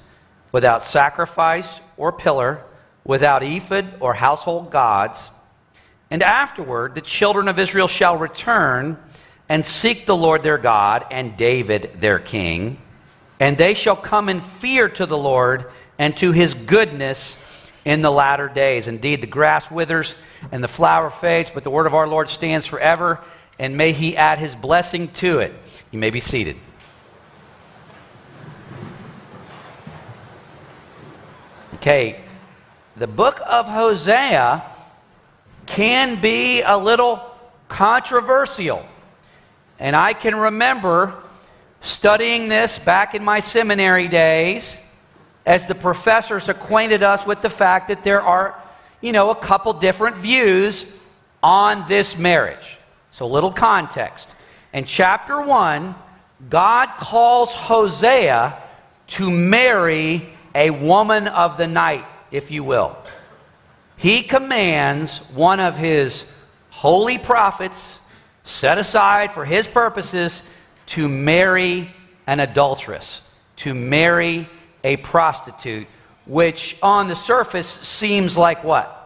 without 0.52 0.82
sacrifice 0.82 1.80
or 1.97 2.12
pillar, 2.12 2.62
without 3.04 3.42
ephod 3.42 3.94
or 4.00 4.14
household 4.14 4.71
gods. 4.71 5.30
And 6.11 6.23
afterward, 6.23 6.94
the 6.94 7.00
children 7.00 7.49
of 7.49 7.59
Israel 7.59 7.88
shall 7.88 8.16
return 8.16 8.99
and 9.49 9.64
seek 9.66 10.06
the 10.06 10.16
Lord 10.16 10.42
their 10.42 10.59
God 10.59 11.06
and 11.11 11.37
David 11.37 12.00
their 12.00 12.18
king. 12.18 12.78
And 13.40 13.59
they 13.59 13.75
shall 13.75 13.97
come 13.97 14.28
in 14.28 14.40
fear 14.40 14.88
to 14.88 15.06
the 15.06 15.18
Lord 15.18 15.71
and 15.99 16.16
to 16.18 16.32
his 16.32 16.54
goodness 16.54 17.42
in 17.85 18.02
the 18.02 18.11
latter 18.11 18.49
days. 18.49 18.88
Indeed, 18.88 19.21
the 19.21 19.26
grass 19.26 19.71
withers 19.71 20.14
and 20.52 20.62
the 20.62 20.68
flower 20.68 21.11
fades, 21.11 21.50
but 21.50 21.64
the 21.64 21.71
word 21.71 21.87
of 21.87 21.94
our 21.94 22.06
Lord 22.06 22.28
stands 22.28 22.66
forever. 22.66 23.18
And 23.59 23.76
may 23.76 23.92
he 23.92 24.16
add 24.16 24.38
his 24.38 24.54
blessing 24.54 25.09
to 25.14 25.40
it. 25.40 25.54
You 25.90 25.99
may 25.99 26.11
be 26.11 26.21
seated. 26.21 26.56
Okay, 31.75 32.21
the 33.02 33.09
book 33.09 33.40
of 33.49 33.66
Hosea 33.66 34.62
can 35.66 36.21
be 36.21 36.62
a 36.62 36.78
little 36.78 37.21
controversial. 37.66 38.87
And 39.80 39.97
I 39.97 40.12
can 40.12 40.37
remember 40.37 41.12
studying 41.80 42.49
this 42.49 42.78
back 42.78 43.16
in 43.16 43.25
my 43.25 43.40
seminary 43.40 44.06
days 44.06 44.78
as 45.44 45.66
the 45.66 45.75
professors 45.75 46.49
acquainted 46.49 47.02
us 47.02 47.26
with 47.26 47.42
the 47.42 47.50
fact 47.50 47.88
that 47.88 48.04
there 48.04 48.23
are, 48.23 48.56
you 49.00 49.11
know, 49.11 49.30
a 49.30 49.35
couple 49.35 49.73
different 49.73 50.16
views 50.18 50.97
on 51.42 51.88
this 51.88 52.16
marriage. 52.16 52.78
So, 53.11 53.26
little 53.26 53.50
context. 53.50 54.30
In 54.73 54.85
chapter 54.85 55.42
1, 55.42 55.97
God 56.49 56.87
calls 56.99 57.52
Hosea 57.52 58.56
to 59.09 59.28
marry 59.28 60.28
a 60.54 60.71
woman 60.71 61.26
of 61.26 61.59
the 61.59 61.66
night, 61.66 62.04
if 62.33 62.51
you 62.51 62.65
will. 62.65 62.97
He 63.97 64.23
commands 64.23 65.19
one 65.35 65.61
of 65.61 65.77
his 65.77 66.25
holy 66.71 67.19
prophets, 67.19 68.01
set 68.43 68.79
aside 68.79 69.31
for 69.31 69.45
his 69.45 69.69
purposes, 69.69 70.43
to 70.87 71.09
marry 71.09 71.95
an 72.27 72.41
adulteress, 72.41 73.21
to 73.57 73.75
marry 73.75 74.49
a 74.83 74.97
prostitute, 74.97 75.87
which 76.27 76.77
on 76.83 77.07
the 77.07 77.15
surface 77.15 77.69
seems 77.69 78.37
like 78.37 78.65
what? 78.65 78.99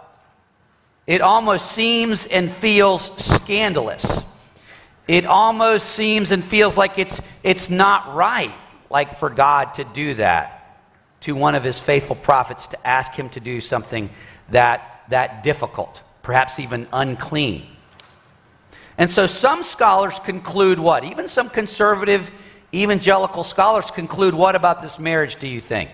It 1.06 1.20
almost 1.20 1.70
seems 1.72 2.26
and 2.26 2.50
feels 2.50 3.14
scandalous. 3.22 4.24
It 5.06 5.26
almost 5.26 5.90
seems 5.90 6.32
and 6.32 6.42
feels 6.42 6.76
like 6.76 6.98
it's, 6.98 7.20
it's 7.44 7.68
not 7.68 8.14
right, 8.14 8.54
like 8.90 9.16
for 9.16 9.30
God 9.30 9.74
to 9.74 9.84
do 9.84 10.14
that 10.14 10.55
to 11.20 11.34
one 11.34 11.54
of 11.54 11.64
his 11.64 11.80
faithful 11.80 12.16
prophets 12.16 12.66
to 12.68 12.86
ask 12.86 13.12
him 13.12 13.28
to 13.30 13.40
do 13.40 13.60
something 13.60 14.10
that, 14.50 15.02
that 15.08 15.42
difficult, 15.42 16.02
perhaps 16.22 16.58
even 16.58 16.86
unclean. 16.92 17.66
And 18.98 19.10
so 19.10 19.26
some 19.26 19.62
scholars 19.62 20.18
conclude 20.20 20.78
what? 20.78 21.04
Even 21.04 21.28
some 21.28 21.50
conservative 21.50 22.30
evangelical 22.74 23.44
scholars 23.44 23.90
conclude 23.90 24.34
what 24.34 24.54
about 24.54 24.82
this 24.82 24.98
marriage, 24.98 25.36
do 25.36 25.48
you 25.48 25.60
think? 25.60 25.90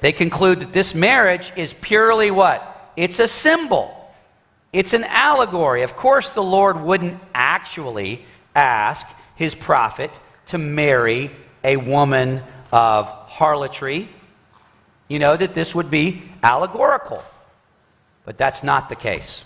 They 0.00 0.12
conclude 0.12 0.60
that 0.60 0.72
this 0.72 0.94
marriage 0.94 1.52
is 1.56 1.74
purely 1.74 2.30
what? 2.30 2.92
It's 2.96 3.18
a 3.18 3.28
symbol. 3.28 3.96
It's 4.72 4.94
an 4.94 5.04
allegory. 5.04 5.82
Of 5.82 5.96
course, 5.96 6.30
the 6.30 6.42
Lord 6.42 6.80
wouldn't 6.80 7.20
actually 7.34 8.24
ask 8.54 9.06
his 9.36 9.54
prophet 9.54 10.10
to 10.46 10.58
marry 10.58 11.30
a 11.64 11.76
woman 11.76 12.42
of 12.72 13.06
harlotry, 13.06 14.08
you 15.08 15.18
know 15.18 15.36
that 15.36 15.54
this 15.54 15.74
would 15.74 15.90
be 15.90 16.22
allegorical. 16.42 17.22
But 18.24 18.38
that's 18.38 18.62
not 18.62 18.88
the 18.88 18.96
case. 18.96 19.44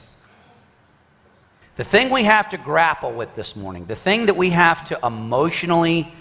The 1.77 1.85
thing 1.85 2.11
we 2.11 2.25
have 2.25 2.51
to 2.51 2.59
grapple 2.59 3.13
with 3.13 3.35
this 3.35 3.57
morning, 3.57 3.87
the 3.87 3.97
thing 3.97 4.27
that 4.27 4.37
we 4.37 4.51
have 4.51 4.85
to 4.87 4.99
emotionally 5.03 6.13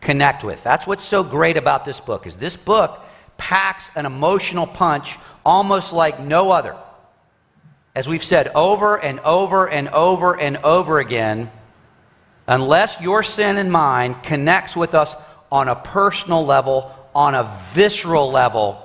connect 0.00 0.44
with, 0.44 0.62
that's 0.62 0.86
what's 0.86 1.04
so 1.04 1.22
great 1.22 1.56
about 1.56 1.84
this 1.84 2.00
book, 2.00 2.26
is 2.26 2.36
this 2.36 2.56
book 2.56 3.02
packs 3.36 3.90
an 3.94 4.06
emotional 4.06 4.66
punch 4.66 5.18
almost 5.44 5.92
like 5.92 6.20
no 6.20 6.50
other. 6.50 6.76
As 7.94 8.08
we've 8.08 8.24
said 8.24 8.48
over 8.48 8.96
and 9.02 9.20
over 9.20 9.68
and 9.68 9.88
over 9.88 10.38
and 10.38 10.58
over 10.58 10.98
again, 10.98 11.50
unless 12.46 13.00
your 13.00 13.22
sin 13.22 13.56
and 13.56 13.70
mine 13.70 14.14
connects 14.22 14.76
with 14.76 14.94
us 14.94 15.14
on 15.50 15.68
a 15.68 15.76
personal 15.76 16.44
level, 16.44 16.94
on 17.14 17.34
a 17.34 17.44
visceral 17.72 18.30
level, 18.30 18.82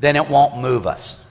then 0.00 0.16
it 0.16 0.28
won't 0.28 0.58
move 0.58 0.86
us. 0.86 1.24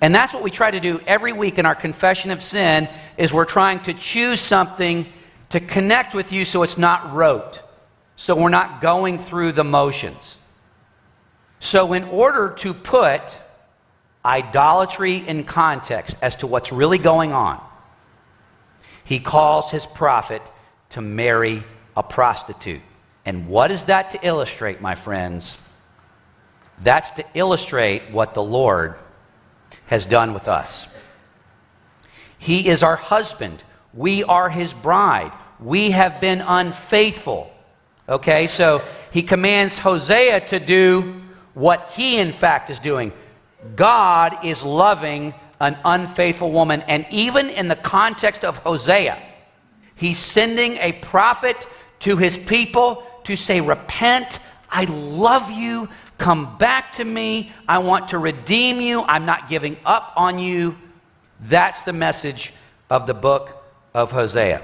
And 0.00 0.14
that's 0.14 0.34
what 0.34 0.42
we 0.42 0.50
try 0.50 0.70
to 0.70 0.80
do 0.80 1.00
every 1.06 1.32
week 1.32 1.58
in 1.58 1.66
our 1.66 1.74
confession 1.74 2.30
of 2.30 2.42
sin 2.42 2.88
is 3.16 3.32
we're 3.32 3.44
trying 3.44 3.80
to 3.84 3.94
choose 3.94 4.40
something 4.40 5.06
to 5.50 5.60
connect 5.60 6.14
with 6.14 6.32
you 6.32 6.44
so 6.44 6.62
it's 6.62 6.76
not 6.76 7.14
rote. 7.14 7.62
So 8.16 8.36
we're 8.36 8.48
not 8.48 8.80
going 8.80 9.18
through 9.18 9.52
the 9.52 9.64
motions. 9.64 10.36
So 11.58 11.94
in 11.94 12.04
order 12.04 12.50
to 12.58 12.74
put 12.74 13.38
idolatry 14.24 15.16
in 15.16 15.44
context 15.44 16.16
as 16.20 16.36
to 16.36 16.46
what's 16.46 16.72
really 16.72 16.98
going 16.98 17.32
on, 17.32 17.60
he 19.04 19.18
calls 19.18 19.70
his 19.70 19.86
prophet 19.86 20.42
to 20.90 21.00
marry 21.00 21.64
a 21.96 22.02
prostitute. 22.02 22.82
And 23.24 23.48
what 23.48 23.70
is 23.70 23.86
that 23.86 24.10
to 24.10 24.26
illustrate, 24.26 24.80
my 24.80 24.94
friends? 24.94 25.58
That's 26.82 27.10
to 27.12 27.24
illustrate 27.34 28.10
what 28.10 28.34
the 28.34 28.42
Lord 28.42 28.98
has 29.86 30.04
done 30.04 30.34
with 30.34 30.48
us. 30.48 30.94
He 32.38 32.68
is 32.68 32.82
our 32.82 32.96
husband. 32.96 33.62
We 33.92 34.24
are 34.24 34.50
his 34.50 34.72
bride. 34.72 35.32
We 35.60 35.92
have 35.92 36.20
been 36.20 36.42
unfaithful. 36.42 37.50
Okay, 38.08 38.46
so 38.48 38.82
he 39.12 39.22
commands 39.22 39.78
Hosea 39.78 40.40
to 40.48 40.60
do 40.60 41.22
what 41.54 41.90
he, 41.94 42.18
in 42.18 42.32
fact, 42.32 42.68
is 42.68 42.80
doing. 42.80 43.12
God 43.76 44.44
is 44.44 44.62
loving 44.62 45.32
an 45.60 45.78
unfaithful 45.84 46.52
woman. 46.52 46.82
And 46.82 47.06
even 47.10 47.48
in 47.48 47.68
the 47.68 47.76
context 47.76 48.44
of 48.44 48.58
Hosea, 48.58 49.22
he's 49.94 50.18
sending 50.18 50.72
a 50.72 50.92
prophet 50.92 51.66
to 52.00 52.16
his 52.16 52.36
people 52.36 53.06
to 53.24 53.36
say, 53.36 53.60
Repent, 53.60 54.40
I 54.70 54.84
love 54.84 55.50
you, 55.50 55.88
come 56.18 56.56
back 56.58 56.94
to 56.94 57.04
me, 57.04 57.52
I 57.68 57.78
want 57.78 58.08
to 58.08 58.18
redeem 58.18 58.80
you, 58.80 59.02
I'm 59.02 59.26
not 59.26 59.48
giving 59.48 59.76
up 59.84 60.12
on 60.16 60.38
you. 60.38 60.76
That's 61.40 61.82
the 61.82 61.92
message 61.92 62.52
of 62.90 63.06
the 63.06 63.14
book 63.14 63.62
of 63.92 64.12
Hosea. 64.12 64.62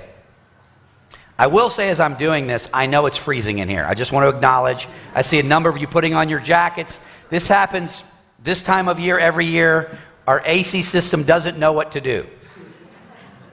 I 1.39 1.47
will 1.47 1.71
say 1.71 1.89
as 1.89 2.01
I'm 2.01 2.17
doing 2.17 2.47
this, 2.47 2.69
I 2.73 2.87
know 2.87 3.07
it's 3.07 3.17
freezing 3.17 3.59
in 3.59 3.69
here. 3.69 3.87
I 3.87 3.95
just 3.95 4.13
want 4.13 4.25
to 4.25 4.37
acknowledge, 4.37 4.87
I 5.15 5.23
see 5.23 5.39
a 5.39 5.43
number 5.43 5.71
of 5.71 5.79
you 5.79 5.87
putting 5.87 6.15
on 6.15 6.29
your 6.29 6.41
jackets. 6.41 7.01
This 7.31 7.49
happens 7.49 8.05
this 8.43 8.63
time 8.63 8.89
of 8.89 8.99
year 8.99 9.19
every 9.19 9.47
year. 9.47 9.99
Our 10.27 10.43
AC 10.45 10.83
system 10.83 11.25
doesn't 11.25 11.59
know 11.59 11.73
what 11.73 11.93
to 11.93 12.01
do. 12.01 12.27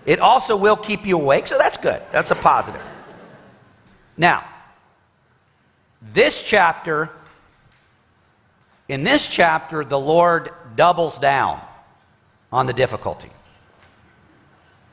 It 0.06 0.20
also 0.20 0.58
will 0.58 0.76
keep 0.76 1.06
you 1.06 1.18
awake, 1.18 1.48
so 1.48 1.58
that's 1.58 1.78
good. 1.78 2.02
That's 2.12 2.32
a 2.32 2.36
positive. 2.36 2.82
Now, 4.18 4.44
this 6.14 6.44
chapter, 6.44 7.10
in 8.88 9.04
this 9.04 9.28
chapter, 9.28 9.84
the 9.84 10.00
Lord 10.00 10.52
doubles 10.76 11.18
down 11.18 11.62
on 12.52 12.66
the 12.66 12.74
difficulty. 12.74 13.30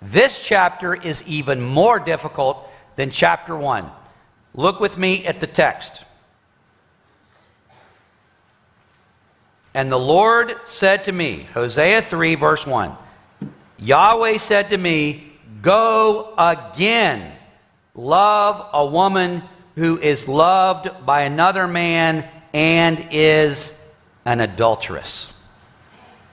This 0.02 0.46
chapter 0.46 0.94
is 0.94 1.26
even 1.26 1.60
more 1.60 1.98
difficult 1.98 2.70
than 2.96 3.10
chapter 3.10 3.56
1. 3.56 3.90
Look 4.54 4.80
with 4.80 4.98
me 4.98 5.26
at 5.26 5.40
the 5.40 5.46
text. 5.46 6.04
And 9.72 9.90
the 9.90 9.98
Lord 9.98 10.54
said 10.64 11.04
to 11.04 11.12
me, 11.12 11.48
Hosea 11.54 12.02
3, 12.02 12.34
verse 12.36 12.66
1 12.66 12.96
Yahweh 13.78 14.36
said 14.36 14.70
to 14.70 14.78
me, 14.78 15.32
Go 15.62 16.32
again, 16.38 17.32
love 17.94 18.68
a 18.72 18.86
woman 18.86 19.42
who 19.76 19.98
is 19.98 20.28
loved 20.28 20.88
by 21.04 21.22
another 21.22 21.66
man 21.66 22.28
and 22.52 23.06
is 23.10 23.78
an 24.24 24.40
adulteress. 24.40 25.32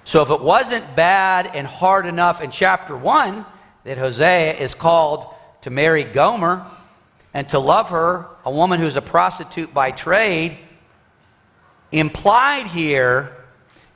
So 0.04 0.22
if 0.22 0.30
it 0.30 0.42
wasn't 0.42 0.96
bad 0.96 1.52
and 1.54 1.66
hard 1.66 2.06
enough 2.06 2.42
in 2.42 2.52
chapter 2.52 2.96
1 2.96 3.46
that 3.84 3.98
Hosea 3.98 4.54
is 4.54 4.74
called 4.74 5.26
to 5.62 5.70
marry 5.70 6.04
Gomer 6.04 6.66
and 7.34 7.48
to 7.50 7.60
love 7.60 7.90
her, 7.90 8.28
a 8.46 8.52
woman 8.52 8.80
who's 8.80 8.96
a 8.96 9.02
prostitute 9.02 9.74
by 9.74 9.92
trade, 9.92 10.58
implied 11.92 12.68
here 12.68 13.36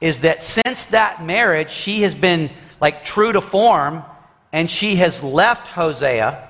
is 0.01 0.21
that 0.21 0.41
since 0.41 0.85
that 0.85 1.23
marriage, 1.23 1.71
she 1.71 2.01
has 2.01 2.13
been 2.13 2.49
like 2.81 3.03
true 3.03 3.31
to 3.31 3.41
form 3.41 4.03
and 4.51 4.69
she 4.69 4.95
has 4.95 5.23
left 5.23 5.67
Hosea 5.67 6.49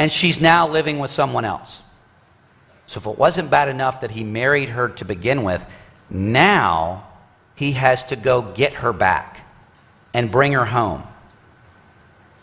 and 0.00 0.10
she's 0.10 0.40
now 0.40 0.66
living 0.66 0.98
with 0.98 1.10
someone 1.10 1.44
else. 1.44 1.82
So 2.86 3.00
if 3.00 3.06
it 3.06 3.18
wasn't 3.18 3.50
bad 3.50 3.68
enough 3.68 4.00
that 4.00 4.10
he 4.10 4.24
married 4.24 4.70
her 4.70 4.88
to 4.88 5.04
begin 5.04 5.42
with, 5.42 5.70
now 6.08 7.06
he 7.54 7.72
has 7.72 8.04
to 8.04 8.16
go 8.16 8.40
get 8.40 8.72
her 8.72 8.94
back 8.94 9.46
and 10.14 10.30
bring 10.30 10.52
her 10.52 10.64
home. 10.64 11.02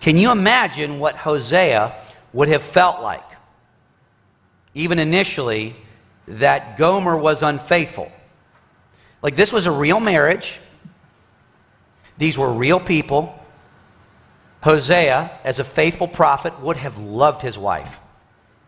Can 0.01 0.17
you 0.17 0.31
imagine 0.31 0.99
what 0.99 1.15
Hosea 1.15 1.95
would 2.31 2.47
have 2.47 2.61
felt 2.61 3.01
like? 3.01 3.25
Even 4.75 4.99
initially, 4.99 5.75
that 6.27 6.77
Gomer 6.77 7.17
was 7.17 7.41
unfaithful. 7.41 8.11
Like, 9.23 9.35
this 9.35 9.51
was 9.51 9.65
a 9.65 9.71
real 9.71 9.99
marriage, 9.99 10.59
these 12.19 12.37
were 12.37 12.53
real 12.53 12.79
people. 12.79 13.33
Hosea, 14.61 15.39
as 15.43 15.59
a 15.59 15.63
faithful 15.63 16.07
prophet, 16.07 16.59
would 16.59 16.77
have 16.77 16.97
loved 16.99 17.41
his 17.41 17.57
wife 17.57 18.01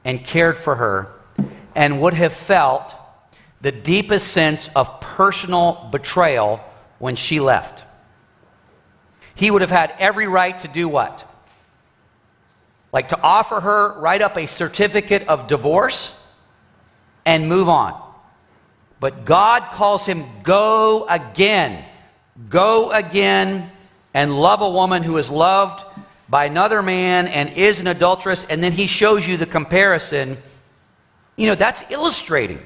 and 0.05 0.23
cared 0.23 0.57
for 0.57 0.75
her 0.75 1.11
and 1.75 2.01
would 2.01 2.13
have 2.13 2.33
felt 2.33 2.95
the 3.61 3.71
deepest 3.71 4.27
sense 4.27 4.69
of 4.75 5.01
personal 5.01 5.89
betrayal 5.91 6.61
when 6.99 7.15
she 7.15 7.39
left. 7.39 7.83
He 9.35 9.51
would 9.51 9.61
have 9.61 9.71
had 9.71 9.93
every 9.99 10.27
right 10.27 10.57
to 10.59 10.67
do 10.67 10.87
what? 10.87 11.25
Like 12.91 13.09
to 13.09 13.21
offer 13.21 13.59
her, 13.59 13.99
write 13.99 14.21
up 14.21 14.37
a 14.37 14.47
certificate 14.47 15.27
of 15.27 15.47
divorce 15.47 16.15
and 17.25 17.47
move 17.47 17.69
on. 17.69 18.01
But 18.99 19.25
God 19.25 19.71
calls 19.71 20.05
him, 20.05 20.25
go 20.43 21.07
again. 21.07 21.85
Go 22.49 22.91
again 22.91 23.71
and 24.13 24.39
love 24.39 24.61
a 24.61 24.69
woman 24.69 25.03
who 25.03 25.17
is 25.17 25.29
loved 25.29 25.85
by 26.27 26.45
another 26.45 26.81
man 26.81 27.27
and 27.27 27.49
is 27.53 27.79
an 27.79 27.87
adulteress. 27.87 28.45
And 28.45 28.63
then 28.63 28.71
he 28.71 28.87
shows 28.87 29.27
you 29.27 29.37
the 29.37 29.45
comparison. 29.45 30.37
You 31.35 31.47
know, 31.47 31.55
that's 31.55 31.89
illustrating 31.91 32.61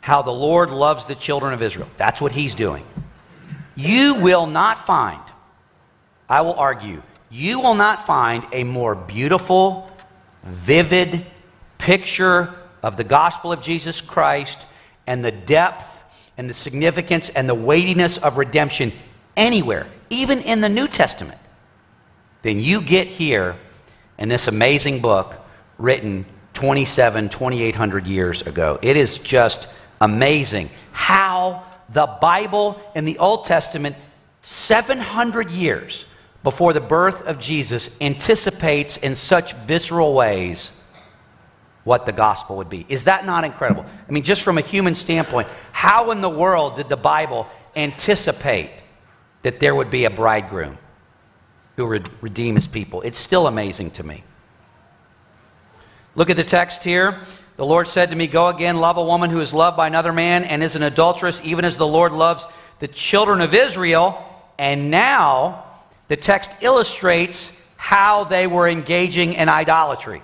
how 0.00 0.22
the 0.22 0.32
Lord 0.32 0.70
loves 0.70 1.06
the 1.06 1.14
children 1.14 1.52
of 1.52 1.62
Israel. 1.62 1.88
That's 1.96 2.20
what 2.20 2.32
he's 2.32 2.54
doing. 2.54 2.84
You 3.74 4.16
will 4.16 4.46
not 4.46 4.86
find, 4.86 5.22
I 6.28 6.42
will 6.42 6.54
argue, 6.54 7.02
you 7.30 7.60
will 7.60 7.74
not 7.74 8.06
find 8.06 8.44
a 8.52 8.64
more 8.64 8.94
beautiful, 8.94 9.90
vivid 10.42 11.24
picture 11.78 12.54
of 12.82 12.96
the 12.96 13.04
gospel 13.04 13.52
of 13.52 13.62
Jesus 13.62 14.00
Christ 14.00 14.66
and 15.06 15.24
the 15.24 15.32
depth 15.32 16.04
and 16.36 16.50
the 16.50 16.54
significance 16.54 17.28
and 17.30 17.48
the 17.48 17.54
weightiness 17.54 18.18
of 18.18 18.36
redemption 18.36 18.92
anywhere, 19.36 19.86
even 20.12 20.40
in 20.40 20.60
the 20.60 20.68
New 20.68 20.86
Testament, 20.86 21.38
then 22.42 22.58
you 22.58 22.82
get 22.82 23.08
here 23.08 23.56
in 24.18 24.28
this 24.28 24.46
amazing 24.46 25.00
book 25.00 25.34
written 25.78 26.26
27, 26.54 27.30
2800 27.30 28.06
years 28.06 28.42
ago. 28.42 28.78
It 28.82 28.96
is 28.96 29.18
just 29.18 29.68
amazing 30.00 30.68
how 30.92 31.64
the 31.88 32.06
Bible 32.06 32.80
in 32.94 33.04
the 33.04 33.18
Old 33.18 33.46
Testament, 33.46 33.96
700 34.42 35.50
years 35.50 36.04
before 36.42 36.72
the 36.72 36.80
birth 36.80 37.22
of 37.22 37.38
Jesus, 37.38 37.88
anticipates 38.00 38.98
in 38.98 39.16
such 39.16 39.54
visceral 39.54 40.12
ways 40.12 40.72
what 41.84 42.06
the 42.06 42.12
gospel 42.12 42.58
would 42.58 42.68
be. 42.68 42.84
Is 42.88 43.04
that 43.04 43.24
not 43.24 43.44
incredible? 43.44 43.86
I 44.08 44.12
mean, 44.12 44.24
just 44.24 44.42
from 44.42 44.58
a 44.58 44.60
human 44.60 44.94
standpoint, 44.94 45.48
how 45.72 46.10
in 46.10 46.20
the 46.20 46.28
world 46.28 46.76
did 46.76 46.88
the 46.88 46.96
Bible 46.96 47.48
anticipate 47.74 48.81
that 49.42 49.60
there 49.60 49.74
would 49.74 49.90
be 49.90 50.04
a 50.04 50.10
bridegroom 50.10 50.78
who 51.76 51.86
would 51.86 52.08
redeem 52.22 52.54
his 52.54 52.66
people? 52.66 53.02
It's 53.02 53.18
still 53.18 53.46
amazing 53.46 53.92
to 53.92 54.04
me. 54.04 54.24
Look 56.14 56.30
at 56.30 56.36
the 56.36 56.44
text 56.44 56.84
here. 56.84 57.20
The 57.56 57.64
Lord 57.64 57.86
said 57.86 58.10
to 58.10 58.16
me, 58.16 58.26
Go 58.26 58.48
again, 58.48 58.78
love 58.78 58.96
a 58.96 59.04
woman 59.04 59.30
who 59.30 59.40
is 59.40 59.54
loved 59.54 59.76
by 59.76 59.86
another 59.86 60.12
man 60.12 60.44
and 60.44 60.62
is 60.62 60.76
an 60.76 60.82
adulteress, 60.82 61.40
even 61.44 61.64
as 61.64 61.76
the 61.76 61.86
Lord 61.86 62.12
loves 62.12 62.46
the 62.78 62.88
children 62.88 63.40
of 63.40 63.54
Israel. 63.54 64.22
And 64.58 64.90
now 64.90 65.64
the 66.08 66.16
text 66.16 66.50
illustrates 66.60 67.56
how 67.76 68.24
they 68.24 68.46
were 68.46 68.68
engaging 68.68 69.34
in 69.34 69.48
idolatry 69.48 70.22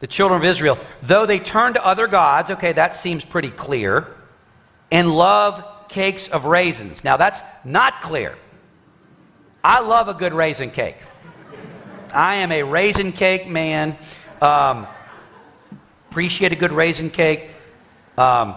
the 0.00 0.06
children 0.06 0.40
of 0.40 0.44
Israel, 0.44 0.78
though 1.02 1.26
they 1.26 1.38
turned 1.38 1.74
to 1.74 1.84
other 1.84 2.06
gods, 2.06 2.50
okay, 2.50 2.72
that 2.72 2.94
seems 2.94 3.24
pretty 3.24 3.50
clear, 3.50 4.06
and 4.90 5.10
love 5.10 5.64
cakes 5.88 6.28
of 6.28 6.44
raisins. 6.44 7.04
Now, 7.04 7.16
that's 7.16 7.42
not 7.64 8.00
clear. 8.00 8.36
I 9.62 9.80
love 9.80 10.08
a 10.08 10.14
good 10.14 10.32
raisin 10.32 10.70
cake. 10.70 10.96
I 12.14 12.36
am 12.36 12.52
a 12.52 12.62
raisin 12.62 13.12
cake 13.12 13.48
man. 13.48 13.96
Um, 14.40 14.86
appreciate 16.10 16.52
a 16.52 16.56
good 16.56 16.72
raisin 16.72 17.10
cake. 17.10 17.50
Um, 18.16 18.54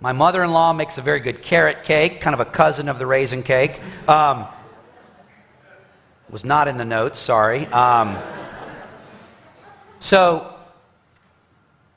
my 0.00 0.12
mother 0.12 0.42
in 0.42 0.50
law 0.50 0.72
makes 0.72 0.98
a 0.98 1.00
very 1.00 1.20
good 1.20 1.42
carrot 1.42 1.84
cake, 1.84 2.20
kind 2.20 2.34
of 2.34 2.40
a 2.40 2.44
cousin 2.44 2.88
of 2.88 2.98
the 2.98 3.06
raisin 3.06 3.42
cake. 3.42 3.80
Um, 4.08 4.46
was 6.28 6.44
not 6.44 6.66
in 6.66 6.76
the 6.76 6.84
notes, 6.84 7.18
sorry. 7.18 7.66
Um, 7.66 8.18
so, 10.00 10.54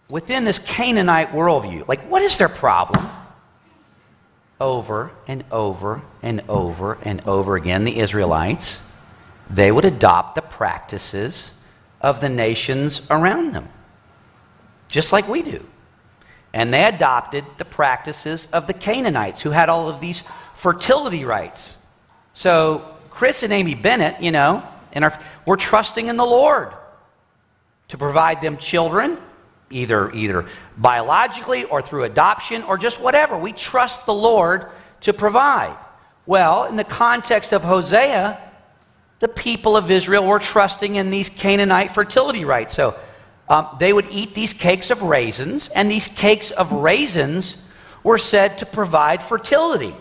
within 0.09 0.43
this 0.43 0.59
Canaanite 0.59 1.29
worldview. 1.29 1.87
Like, 1.87 2.01
what 2.09 2.21
is 2.21 2.37
their 2.37 2.49
problem? 2.49 3.09
Over 4.59 5.11
and 5.27 5.43
over 5.51 6.01
and 6.21 6.41
over 6.47 6.97
and 7.01 7.21
over 7.27 7.55
again, 7.55 7.83
the 7.83 7.99
Israelites, 7.99 8.85
they 9.49 9.71
would 9.71 9.85
adopt 9.85 10.35
the 10.35 10.41
practices 10.41 11.51
of 12.01 12.21
the 12.21 12.29
nations 12.29 13.05
around 13.09 13.53
them, 13.53 13.67
just 14.87 15.11
like 15.11 15.27
we 15.27 15.41
do. 15.41 15.65
And 16.53 16.73
they 16.73 16.85
adopted 16.85 17.43
the 17.57 17.65
practices 17.65 18.47
of 18.53 18.65
the 18.65 18.73
Canaanites, 18.73 19.41
who 19.41 19.51
had 19.51 19.67
all 19.67 19.89
of 19.89 19.99
these 19.99 20.23
fertility 20.53 21.25
rites. 21.25 21.77
So, 22.33 22.95
Chris 23.09 23.43
and 23.43 23.51
Amy 23.51 23.75
Bennett, 23.75 24.21
you 24.21 24.31
know, 24.31 24.63
and 24.93 25.03
our, 25.03 25.19
we're 25.45 25.57
trusting 25.57 26.07
in 26.07 26.15
the 26.15 26.25
Lord 26.25 26.73
to 27.89 27.97
provide 27.97 28.41
them 28.41 28.57
children, 28.57 29.17
either, 29.69 30.11
either 30.11 30.45
biologically 30.77 31.63
or 31.65 31.81
through 31.81 32.03
adoption 32.03 32.63
or 32.63 32.77
just 32.77 33.01
whatever. 33.01 33.37
We 33.37 33.51
trust 33.51 34.05
the 34.05 34.13
Lord 34.13 34.67
to 35.01 35.13
provide. 35.13 35.77
Well, 36.25 36.65
in 36.65 36.75
the 36.75 36.83
context 36.83 37.53
of 37.53 37.63
Hosea, 37.63 38.39
the 39.19 39.27
people 39.27 39.75
of 39.75 39.91
Israel 39.91 40.25
were 40.25 40.39
trusting 40.39 40.95
in 40.95 41.09
these 41.09 41.29
Canaanite 41.29 41.91
fertility 41.91 42.45
rites. 42.45 42.73
So 42.73 42.95
um, 43.47 43.67
they 43.79 43.93
would 43.93 44.07
eat 44.09 44.33
these 44.33 44.53
cakes 44.53 44.89
of 44.89 45.01
raisins, 45.01 45.69
and 45.69 45.89
these 45.89 46.07
cakes 46.07 46.51
of 46.51 46.71
raisins 46.71 47.57
were 48.03 48.17
said 48.17 48.59
to 48.59 48.65
provide 48.65 49.23
fertility 49.23 49.95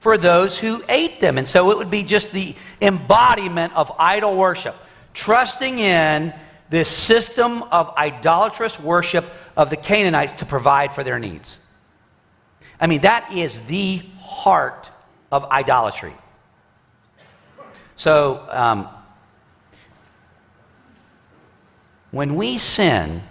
for 0.00 0.16
those 0.16 0.58
who 0.58 0.82
ate 0.88 1.20
them. 1.20 1.38
And 1.38 1.48
so 1.48 1.70
it 1.70 1.76
would 1.76 1.90
be 1.90 2.02
just 2.02 2.32
the 2.32 2.54
embodiment 2.80 3.74
of 3.74 3.92
idol 3.98 4.36
worship, 4.36 4.76
trusting 5.12 5.78
in 5.78 6.32
this 6.70 6.88
system 6.88 7.62
of 7.64 7.94
idolatrous 7.96 8.78
worship 8.78 9.24
of 9.56 9.70
the 9.70 9.76
Canaanites 9.76 10.34
to 10.34 10.46
provide 10.46 10.92
for 10.92 11.02
their 11.02 11.18
needs. 11.18 11.58
I 12.80 12.86
mean, 12.86 13.00
that 13.02 13.32
is 13.32 13.62
the 13.62 14.02
heart 14.20 14.90
of 15.32 15.44
idolatry. 15.46 16.14
So, 17.96 18.46
um, 18.50 18.88
when 22.10 22.36
we 22.36 22.58
sin, 22.58 23.22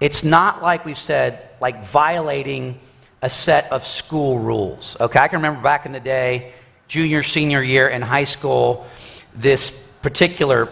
it's 0.00 0.24
not 0.24 0.62
like 0.62 0.84
we've 0.84 0.98
said, 0.98 1.50
like 1.60 1.84
violating 1.84 2.80
a 3.22 3.30
set 3.30 3.70
of 3.70 3.84
school 3.84 4.38
rules. 4.38 4.96
Okay, 5.00 5.18
I 5.18 5.28
can 5.28 5.38
remember 5.38 5.62
back 5.62 5.86
in 5.86 5.92
the 5.92 6.00
day, 6.00 6.52
junior, 6.88 7.22
senior 7.22 7.62
year 7.62 7.88
in 7.88 8.02
high 8.02 8.24
school, 8.24 8.86
this 9.34 9.70
particular 10.02 10.68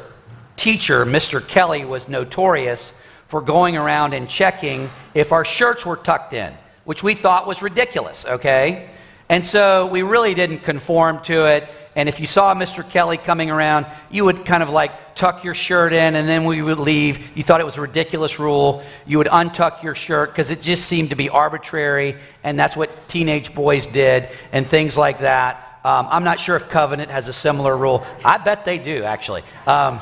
teacher, 0.63 1.05
Mr. 1.05 1.45
Kelly, 1.45 1.85
was 1.85 2.09
notorious 2.09 2.95
for 3.27 3.41
going 3.41 3.77
around 3.77 4.15
and 4.15 4.29
checking 4.29 4.89
if 5.13 5.33
our 5.33 5.45
shirts 5.45 5.85
were 5.85 5.97
tucked 5.97 6.33
in, 6.35 6.55
which 6.85 7.03
we 7.03 7.15
thought 7.15 7.49
was 7.49 7.63
ridiculous, 7.63 8.25
okay? 8.25 8.89
And 9.29 9.45
so 9.45 9.89
we 9.89 10.03
really 10.03 10.35
didn't 10.35 10.61
conform 10.61 11.21
to 11.23 11.47
it. 11.47 11.69
And 11.97 12.09
if 12.09 12.21
you 12.21 12.27
saw 12.27 12.55
Mr. 12.55 12.89
Kelly 12.89 13.17
coming 13.17 13.51
around, 13.51 13.87
you 14.09 14.25
would 14.25 14.47
kind 14.47 14.63
of 14.63 14.71
like 14.71 15.17
tuck 15.17 15.43
your 15.43 15.55
shirt 15.55 15.93
in 15.93 16.15
and 16.15 16.29
then 16.29 16.45
we 16.45 16.63
would 16.63 16.79
leave. 16.79 17.37
You 17.37 17.43
thought 17.43 17.61
it 17.61 17.67
was 17.67 17.77
a 17.77 17.81
ridiculous 17.81 18.39
rule. 18.39 18.85
You 19.05 19.19
would 19.19 19.27
untuck 19.27 19.83
your 19.83 19.97
shirt 19.97 20.31
because 20.31 20.53
it 20.53 20.63
just 20.63 20.85
seemed 20.85 21.11
to 21.11 21.17
be 21.17 21.29
arbitrary. 21.29 22.15
And 22.45 22.57
that's 22.57 22.77
what 22.77 23.09
teenage 23.09 23.53
boys 23.53 23.87
did 23.87 24.29
and 24.53 24.65
things 24.65 24.97
like 24.97 25.19
that. 25.19 25.81
Um, 25.85 26.07
I'm 26.09 26.23
not 26.23 26.39
sure 26.39 26.55
if 26.55 26.69
Covenant 26.69 27.11
has 27.11 27.27
a 27.27 27.33
similar 27.33 27.77
rule. 27.77 28.07
I 28.25 28.39
bet 28.39 28.65
they 28.65 28.79
do, 28.79 29.03
actually. 29.03 29.43
Um, 29.67 30.01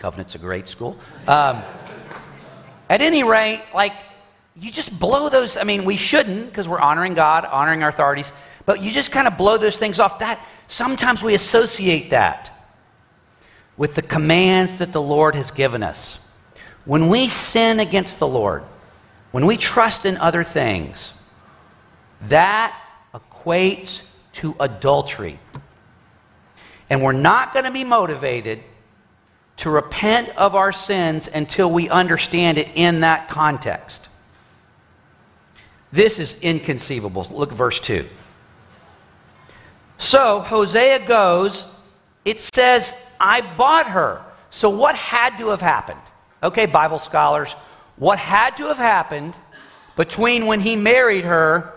Covenant's 0.00 0.34
a 0.34 0.38
great 0.38 0.66
school. 0.66 0.98
Um, 1.28 1.62
at 2.88 3.02
any 3.02 3.22
rate, 3.22 3.62
like 3.74 3.92
you 4.56 4.72
just 4.72 4.98
blow 4.98 5.28
those. 5.28 5.58
I 5.58 5.64
mean, 5.64 5.84
we 5.84 5.96
shouldn't 5.96 6.46
because 6.46 6.66
we're 6.66 6.80
honoring 6.80 7.14
God, 7.14 7.44
honoring 7.44 7.82
our 7.82 7.90
authorities, 7.90 8.32
but 8.64 8.82
you 8.82 8.90
just 8.90 9.12
kind 9.12 9.28
of 9.28 9.36
blow 9.36 9.58
those 9.58 9.76
things 9.76 10.00
off. 10.00 10.18
That 10.18 10.44
sometimes 10.66 11.22
we 11.22 11.34
associate 11.34 12.10
that 12.10 12.50
with 13.76 13.94
the 13.94 14.02
commands 14.02 14.78
that 14.78 14.92
the 14.92 15.02
Lord 15.02 15.34
has 15.34 15.50
given 15.50 15.82
us. 15.82 16.18
When 16.86 17.08
we 17.10 17.28
sin 17.28 17.78
against 17.78 18.18
the 18.18 18.26
Lord, 18.26 18.64
when 19.32 19.44
we 19.44 19.58
trust 19.58 20.06
in 20.06 20.16
other 20.16 20.42
things, 20.42 21.12
that 22.22 22.74
equates 23.14 24.08
to 24.32 24.56
adultery. 24.58 25.38
And 26.88 27.02
we're 27.02 27.12
not 27.12 27.52
going 27.52 27.66
to 27.66 27.70
be 27.70 27.84
motivated 27.84 28.62
to 29.60 29.68
repent 29.68 30.30
of 30.38 30.54
our 30.54 30.72
sins 30.72 31.28
until 31.28 31.70
we 31.70 31.86
understand 31.90 32.56
it 32.56 32.68
in 32.76 33.00
that 33.00 33.28
context. 33.28 34.08
This 35.92 36.18
is 36.18 36.40
inconceivable. 36.40 37.26
Look 37.30 37.52
at 37.52 37.58
verse 37.58 37.78
2. 37.78 38.08
So 39.98 40.40
Hosea 40.40 41.06
goes, 41.06 41.66
it 42.24 42.40
says, 42.40 42.94
I 43.20 43.42
bought 43.42 43.86
her. 43.88 44.24
So 44.48 44.70
what 44.70 44.96
had 44.96 45.36
to 45.36 45.48
have 45.48 45.60
happened? 45.60 46.00
Okay, 46.42 46.64
Bible 46.64 46.98
scholars, 46.98 47.52
what 47.96 48.18
had 48.18 48.56
to 48.56 48.68
have 48.68 48.78
happened 48.78 49.36
between 49.94 50.46
when 50.46 50.60
he 50.60 50.74
married 50.74 51.24
her 51.24 51.74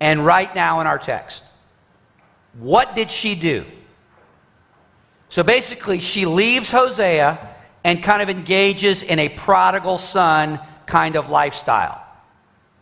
and 0.00 0.26
right 0.26 0.54
now 0.54 0.82
in 0.82 0.86
our 0.86 0.98
text? 0.98 1.42
What 2.58 2.94
did 2.94 3.10
she 3.10 3.34
do? 3.34 3.64
So 5.32 5.42
basically, 5.42 6.00
she 6.00 6.26
leaves 6.26 6.70
Hosea 6.70 7.38
and 7.84 8.02
kind 8.02 8.20
of 8.20 8.28
engages 8.28 9.02
in 9.02 9.18
a 9.18 9.30
prodigal 9.30 9.96
son 9.96 10.60
kind 10.84 11.16
of 11.16 11.30
lifestyle. 11.30 12.04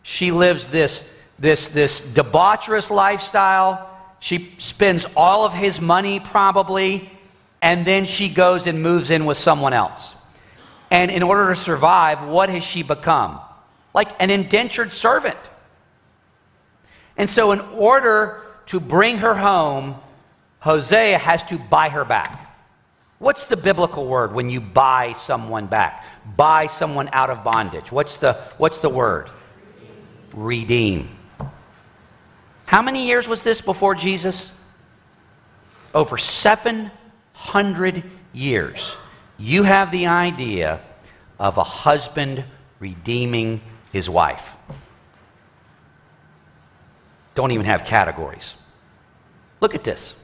She 0.03 0.33
lives 0.33 0.67
this, 0.67 1.09
this, 1.39 1.69
this 1.69 2.01
debaucherous 2.01 2.91
lifestyle. 2.91 3.89
She 4.19 4.53
spends 4.57 5.05
all 5.15 5.45
of 5.45 5.53
his 5.53 5.79
money, 5.79 6.19
probably, 6.19 7.09
and 7.61 7.87
then 7.87 8.05
she 8.05 8.27
goes 8.27 8.67
and 8.67 8.83
moves 8.83 9.11
in 9.11 9.25
with 9.25 9.37
someone 9.37 9.71
else. 9.71 10.13
And 10.89 11.09
in 11.09 11.23
order 11.23 11.47
to 11.47 11.55
survive, 11.55 12.27
what 12.27 12.49
has 12.49 12.65
she 12.65 12.83
become? 12.83 13.39
Like 13.93 14.09
an 14.21 14.29
indentured 14.29 14.91
servant. 14.91 15.39
And 17.15 17.29
so, 17.29 17.53
in 17.53 17.61
order 17.61 18.43
to 18.65 18.81
bring 18.81 19.19
her 19.19 19.35
home, 19.35 19.95
Hosea 20.61 21.17
has 21.17 21.43
to 21.43 21.59
buy 21.59 21.89
her 21.89 22.05
back. 22.05 22.47
What's 23.19 23.43
the 23.43 23.57
biblical 23.57 24.07
word 24.07 24.33
when 24.33 24.49
you 24.49 24.59
buy 24.61 25.13
someone 25.13 25.67
back? 25.67 26.05
Buy 26.35 26.65
someone 26.65 27.09
out 27.13 27.29
of 27.29 27.43
bondage. 27.43 27.91
What's 27.91 28.17
the, 28.17 28.33
what's 28.57 28.79
the 28.79 28.89
word? 28.89 29.29
redeem. 30.33 31.09
How 32.65 32.81
many 32.81 33.07
years 33.07 33.27
was 33.27 33.43
this 33.43 33.61
before 33.61 33.95
Jesus? 33.95 34.51
Over 35.93 36.17
700 36.17 38.03
years. 38.33 38.95
You 39.37 39.63
have 39.63 39.91
the 39.91 40.07
idea 40.07 40.79
of 41.39 41.57
a 41.57 41.63
husband 41.63 42.43
redeeming 42.79 43.61
his 43.91 44.09
wife. 44.09 44.55
Don't 47.35 47.51
even 47.51 47.65
have 47.65 47.83
categories. 47.83 48.55
Look 49.59 49.75
at 49.75 49.83
this. 49.83 50.20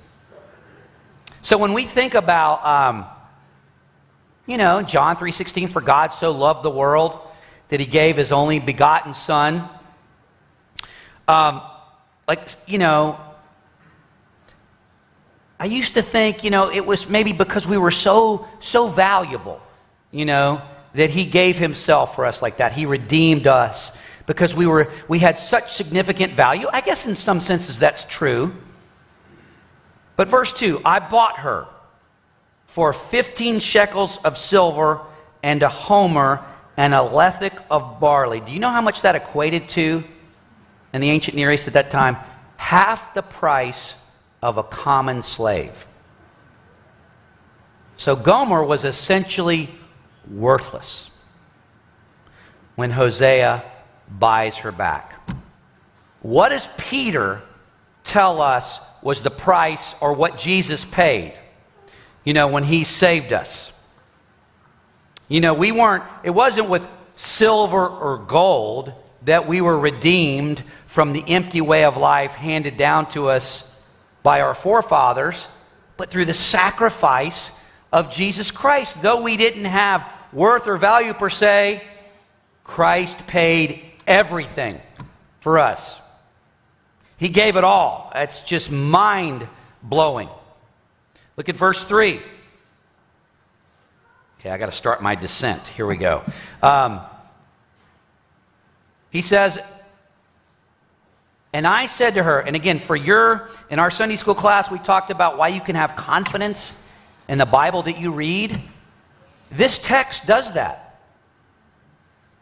So 1.48 1.58
when 1.58 1.72
we 1.72 1.86
think 1.86 2.14
about, 2.14 2.66
um, 2.66 3.06
you 4.48 4.58
know, 4.58 4.82
John 4.82 5.16
3:16, 5.16 5.70
for 5.70 5.80
God 5.80 6.12
so 6.12 6.32
loved 6.32 6.62
the 6.62 6.70
world 6.70 7.18
that 7.70 7.80
he 7.80 7.86
gave 7.86 8.18
his 8.18 8.34
only 8.34 8.60
begotten 8.60 9.14
Son, 9.14 9.70
um, 11.26 11.62
like, 12.28 12.42
you 12.66 12.78
know, 12.78 13.18
I 15.58 15.68
used 15.68 15.94
to 15.94 16.02
think, 16.02 16.44
you 16.44 16.50
know, 16.50 16.70
it 16.70 16.86
was 16.86 17.08
maybe 17.08 17.32
because 17.32 17.66
we 17.66 17.78
were 17.78 17.92
so, 17.92 18.46
so 18.60 18.90
valuable, 18.90 19.62
you 20.12 20.26
know, 20.26 20.62
that 20.96 21.12
he 21.12 21.24
gave 21.24 21.58
himself 21.58 22.14
for 22.14 22.26
us 22.26 22.42
like 22.42 22.58
that. 22.58 22.74
He 22.74 22.86
redeemed 22.86 23.48
us 23.48 23.98
because 24.26 24.54
we 24.54 24.66
were 24.66 24.92
we 25.08 25.20
had 25.20 25.40
such 25.40 25.72
significant 25.72 26.34
value. 26.34 26.68
I 26.74 26.82
guess 26.82 27.06
in 27.06 27.16
some 27.16 27.40
senses 27.40 27.80
that's 27.80 28.04
true. 28.04 28.54
But 30.18 30.28
verse 30.28 30.52
2, 30.52 30.82
I 30.84 31.00
bought 31.00 31.40
her 31.40 31.68
for 32.66 32.92
15 32.92 33.62
shekels 33.62 34.18
of 34.18 34.38
silver 34.38 35.00
and 35.42 35.64
a 35.64 35.70
homer 35.70 36.44
and 36.76 36.94
a 36.94 36.98
lethech 36.98 37.64
of 37.72 38.02
barley. 38.02 38.42
Do 38.42 38.52
you 38.52 38.60
know 38.60 38.70
how 38.70 38.82
much 38.82 39.04
that 39.04 39.16
equated 39.16 39.70
to? 39.70 40.04
in 40.94 41.02
the 41.02 41.10
ancient 41.10 41.36
Near 41.36 41.52
East 41.52 41.68
at 41.68 41.74
that 41.74 41.92
time 41.92 42.18
half 42.58 43.14
the 43.14 43.22
price 43.22 44.02
of 44.42 44.58
a 44.58 44.64
common 44.64 45.22
slave. 45.22 45.86
So 47.98 48.16
Gomer 48.16 48.64
was 48.64 48.84
essentially 48.84 49.70
worthless 50.30 51.12
when 52.76 52.92
Hosea 52.92 53.64
buys 54.10 54.58
her 54.58 54.72
back. 54.72 55.14
What 56.22 56.50
does 56.50 56.68
Peter 56.78 57.42
tell 58.04 58.42
us 58.42 58.80
was 59.02 59.24
the 59.24 59.32
price 59.32 59.96
or 60.02 60.14
what 60.14 60.38
Jesus 60.38 60.86
paid? 60.86 61.38
You 62.24 62.34
know, 62.34 62.48
when 62.48 62.64
he 62.64 62.84
saved 62.84 63.34
us. 63.34 63.72
You 65.28 65.42
know, 65.42 65.54
we 65.54 65.72
weren't, 65.72 66.04
it 66.24 66.30
wasn't 66.32 66.70
with 66.70 66.88
silver 67.16 67.88
or 67.88 68.18
gold 68.18 68.94
that 69.24 69.48
we 69.48 69.62
were 69.62 69.78
redeemed 69.78 70.64
from 70.86 71.14
the 71.14 71.24
empty 71.28 71.62
way 71.62 71.84
of 71.84 71.98
life 71.98 72.34
handed 72.34 72.78
down 72.78 73.10
to 73.10 73.28
us 73.28 73.80
by 74.24 74.42
our 74.42 74.54
forefathers, 74.54 75.48
but 75.98 76.10
through 76.10 76.26
the 76.26 76.34
sacrifice 76.34 77.52
of 77.92 78.12
Jesus 78.12 78.52
Christ. 78.52 79.02
Though 79.02 79.22
we 79.22 79.38
didn't 79.38 79.66
have 79.66 80.06
worth 80.32 80.68
or 80.68 80.78
value 80.78 81.14
per 81.14 81.30
se, 81.30 81.84
Christ 82.64 83.28
paid 83.28 83.84
everything 84.06 84.82
for 85.40 85.60
us. 85.60 86.00
He 87.18 87.30
gave 87.30 87.56
it 87.58 87.64
all. 87.64 88.12
It's 88.16 88.42
just 88.42 88.72
mind 88.72 89.48
blowing. 89.82 90.30
Look 91.36 91.50
at 91.50 91.56
verse 91.56 91.84
3. 91.84 92.22
Okay, 94.40 94.52
I 94.52 94.58
got 94.58 94.68
to 94.68 94.72
start 94.72 95.02
my 95.02 95.16
descent. 95.16 95.68
Here 95.68 95.88
we 95.88 95.98
go. 95.98 96.24
Um, 96.62 97.02
he 99.10 99.24
says, 99.24 99.60
and 101.54 101.66
I 101.66 101.88
said 101.88 102.16
to 102.16 102.24
her, 102.24 102.40
and 102.40 102.56
again, 102.56 102.78
for 102.78 102.96
your, 102.96 103.50
in 103.72 103.80
our 103.80 103.90
Sunday 103.90 104.16
school 104.16 104.36
class, 104.36 104.70
we 104.70 104.78
talked 104.78 105.10
about 105.10 105.38
why 105.38 105.48
you 105.48 105.62
can 105.62 105.76
have 105.76 105.96
confidence 105.96 106.84
in 107.28 107.40
the 107.40 107.46
Bible 107.46 107.82
that 107.84 107.98
you 107.98 108.12
read. 108.12 108.62
This 109.52 109.80
text 109.80 110.28
does 110.28 110.54
that. 110.54 111.00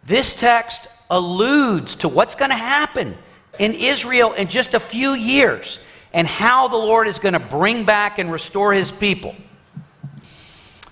This 0.03 0.33
text 0.33 0.87
alludes 1.09 1.95
to 1.95 2.09
what's 2.09 2.35
going 2.35 2.51
to 2.51 2.57
happen 2.57 3.17
in 3.59 3.73
Israel 3.73 4.33
in 4.33 4.47
just 4.47 4.73
a 4.73 4.79
few 4.79 5.13
years 5.13 5.79
and 6.13 6.27
how 6.27 6.67
the 6.67 6.77
Lord 6.77 7.07
is 7.07 7.19
going 7.19 7.33
to 7.33 7.39
bring 7.39 7.83
back 7.83 8.19
and 8.19 8.31
restore 8.31 8.73
his 8.73 8.91
people. 8.91 9.35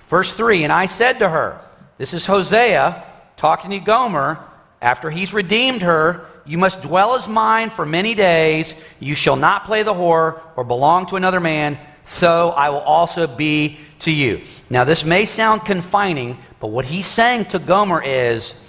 Verse 0.07 0.33
3 0.33 0.63
And 0.63 0.71
I 0.71 0.85
said 0.85 1.19
to 1.19 1.29
her, 1.29 1.61
This 1.97 2.13
is 2.13 2.25
Hosea 2.25 3.03
talking 3.37 3.71
to 3.71 3.79
Gomer 3.79 4.37
after 4.81 5.09
he's 5.09 5.33
redeemed 5.33 5.81
her. 5.81 6.25
You 6.45 6.57
must 6.57 6.81
dwell 6.81 7.15
as 7.15 7.27
mine 7.27 7.69
for 7.69 7.85
many 7.85 8.15
days. 8.15 8.75
You 8.99 9.15
shall 9.15 9.37
not 9.37 9.65
play 9.65 9.83
the 9.83 9.93
whore 9.93 10.41
or 10.57 10.63
belong 10.65 11.05
to 11.07 11.15
another 11.15 11.39
man. 11.39 11.79
So 12.05 12.49
I 12.49 12.69
will 12.69 12.79
also 12.79 13.27
be 13.27 13.79
to 13.99 14.11
you. 14.11 14.41
Now, 14.69 14.83
this 14.83 15.05
may 15.05 15.23
sound 15.23 15.63
confining, 15.63 16.37
but 16.59 16.67
what 16.67 16.85
he's 16.85 17.05
saying 17.05 17.45
to 17.45 17.59
Gomer 17.59 18.03
is, 18.03 18.59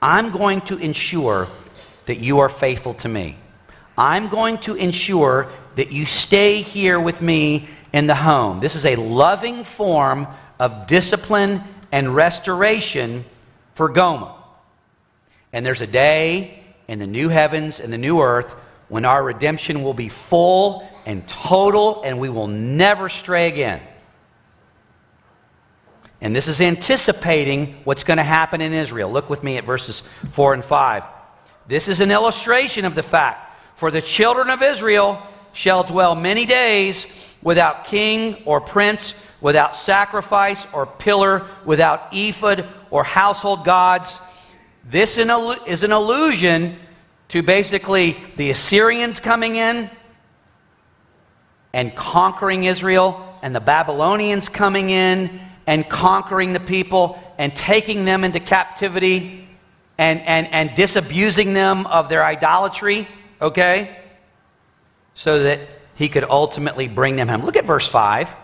I'm 0.00 0.30
going 0.30 0.60
to 0.62 0.76
ensure 0.78 1.48
that 2.08 2.18
you 2.18 2.40
are 2.40 2.48
faithful 2.48 2.94
to 2.94 3.08
me. 3.08 3.36
I'm 3.96 4.28
going 4.28 4.58
to 4.58 4.74
ensure 4.74 5.48
that 5.76 5.92
you 5.92 6.06
stay 6.06 6.62
here 6.62 6.98
with 6.98 7.20
me 7.20 7.68
in 7.92 8.06
the 8.06 8.14
home. 8.14 8.60
This 8.60 8.76
is 8.76 8.86
a 8.86 8.96
loving 8.96 9.62
form 9.62 10.26
of 10.58 10.86
discipline 10.86 11.62
and 11.92 12.14
restoration 12.14 13.26
for 13.74 13.90
Gomer. 13.90 14.32
And 15.52 15.66
there's 15.66 15.82
a 15.82 15.86
day 15.86 16.62
in 16.88 16.98
the 16.98 17.06
new 17.06 17.28
heavens 17.28 17.78
and 17.78 17.92
the 17.92 17.98
new 17.98 18.22
earth 18.22 18.54
when 18.88 19.04
our 19.04 19.22
redemption 19.22 19.82
will 19.82 19.94
be 19.94 20.08
full 20.08 20.88
and 21.04 21.28
total 21.28 22.02
and 22.04 22.18
we 22.18 22.30
will 22.30 22.48
never 22.48 23.10
stray 23.10 23.48
again. 23.48 23.82
And 26.22 26.34
this 26.34 26.48
is 26.48 26.62
anticipating 26.62 27.76
what's 27.84 28.02
going 28.02 28.16
to 28.16 28.24
happen 28.24 28.62
in 28.62 28.72
Israel. 28.72 29.12
Look 29.12 29.28
with 29.28 29.42
me 29.42 29.58
at 29.58 29.64
verses 29.64 30.02
4 30.30 30.54
and 30.54 30.64
5. 30.64 31.04
This 31.68 31.86
is 31.86 32.00
an 32.00 32.10
illustration 32.10 32.86
of 32.86 32.94
the 32.94 33.02
fact 33.02 33.44
for 33.76 33.90
the 33.90 34.00
children 34.02 34.48
of 34.48 34.62
Israel 34.62 35.22
shall 35.52 35.84
dwell 35.84 36.14
many 36.14 36.46
days 36.46 37.06
without 37.42 37.84
king 37.84 38.42
or 38.46 38.60
prince, 38.60 39.14
without 39.40 39.76
sacrifice 39.76 40.66
or 40.72 40.86
pillar, 40.86 41.46
without 41.64 42.08
ephod 42.12 42.66
or 42.90 43.04
household 43.04 43.64
gods. 43.64 44.18
This 44.84 45.18
is 45.18 45.82
an 45.84 45.92
allusion 45.92 46.76
to 47.28 47.42
basically 47.42 48.16
the 48.36 48.50
Assyrians 48.50 49.20
coming 49.20 49.56
in 49.56 49.90
and 51.74 51.94
conquering 51.94 52.64
Israel, 52.64 53.38
and 53.42 53.54
the 53.54 53.60
Babylonians 53.60 54.48
coming 54.48 54.88
in 54.88 55.38
and 55.66 55.86
conquering 55.88 56.54
the 56.54 56.60
people 56.60 57.22
and 57.36 57.54
taking 57.54 58.06
them 58.06 58.24
into 58.24 58.40
captivity 58.40 59.47
and, 59.98 60.20
and, 60.22 60.46
and 60.52 60.74
disabusing 60.74 61.52
them 61.52 61.86
of 61.86 62.08
their 62.08 62.24
idolatry, 62.24 63.06
okay? 63.42 63.98
So 65.14 65.42
that 65.42 65.60
he 65.96 66.08
could 66.08 66.24
ultimately 66.24 66.86
bring 66.88 67.16
them 67.16 67.28
home. 67.28 67.42
Look 67.42 67.56
at 67.56 67.66
verse 67.66 67.88
5. 67.88 68.34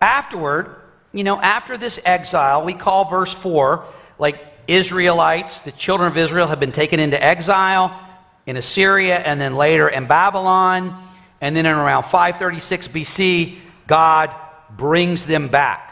Afterward, 0.00 0.76
you 1.12 1.24
know, 1.24 1.40
after 1.40 1.78
this 1.78 1.98
exile, 2.04 2.62
we 2.62 2.74
call 2.74 3.06
verse 3.06 3.32
4 3.32 3.86
like 4.18 4.38
Israelites, 4.66 5.60
the 5.60 5.72
children 5.72 6.10
of 6.10 6.16
Israel 6.16 6.46
have 6.46 6.60
been 6.60 6.72
taken 6.72 7.00
into 7.00 7.22
exile 7.22 7.98
in 8.46 8.56
Assyria 8.56 9.18
and 9.18 9.40
then 9.40 9.56
later 9.56 9.88
in 9.88 10.06
Babylon. 10.06 11.00
And 11.40 11.56
then 11.56 11.66
in 11.66 11.74
around 11.74 12.04
536 12.04 12.88
BC, 12.88 13.58
God 13.86 14.34
brings 14.70 15.26
them 15.26 15.48
back. 15.48 15.90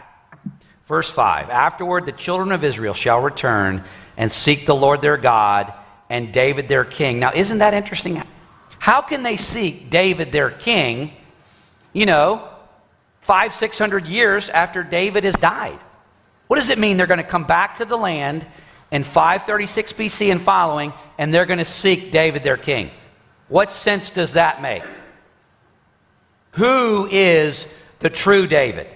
Verse 0.86 1.10
5 1.10 1.50
Afterward, 1.50 2.06
the 2.06 2.12
children 2.12 2.52
of 2.52 2.64
Israel 2.64 2.94
shall 2.94 3.20
return 3.20 3.84
and 4.16 4.30
seek 4.30 4.66
the 4.66 4.74
Lord 4.74 5.02
their 5.02 5.16
God 5.16 5.72
and 6.10 6.32
David 6.32 6.68
their 6.68 6.84
king. 6.84 7.18
Now, 7.18 7.32
isn't 7.34 7.58
that 7.58 7.74
interesting? 7.74 8.22
How 8.78 9.00
can 9.00 9.22
they 9.22 9.36
seek 9.36 9.90
David 9.90 10.32
their 10.32 10.50
king, 10.50 11.12
you 11.92 12.06
know, 12.06 12.48
five, 13.20 13.52
six 13.52 13.78
hundred 13.78 14.06
years 14.06 14.48
after 14.48 14.82
David 14.82 15.24
has 15.24 15.36
died? 15.36 15.78
What 16.48 16.56
does 16.56 16.70
it 16.70 16.78
mean 16.78 16.96
they're 16.96 17.06
going 17.06 17.18
to 17.18 17.24
come 17.24 17.44
back 17.44 17.78
to 17.78 17.84
the 17.84 17.96
land 17.96 18.46
in 18.90 19.04
536 19.04 19.92
BC 19.94 20.32
and 20.32 20.40
following, 20.40 20.92
and 21.16 21.32
they're 21.32 21.46
going 21.46 21.58
to 21.58 21.64
seek 21.64 22.10
David 22.10 22.42
their 22.42 22.56
king? 22.56 22.90
What 23.48 23.70
sense 23.70 24.10
does 24.10 24.34
that 24.34 24.60
make? 24.60 24.82
Who 26.52 27.08
is 27.10 27.74
the 28.02 28.10
true 28.10 28.46
David, 28.48 28.88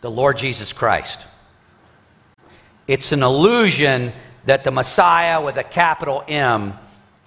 the 0.00 0.10
Lord 0.10 0.36
Jesus 0.36 0.72
Christ. 0.72 1.26
It's 2.92 3.10
an 3.10 3.22
illusion 3.22 4.12
that 4.44 4.64
the 4.64 4.70
Messiah 4.70 5.42
with 5.42 5.56
a 5.56 5.64
capital 5.64 6.22
M 6.28 6.74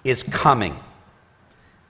is 0.04 0.22
coming, 0.22 0.78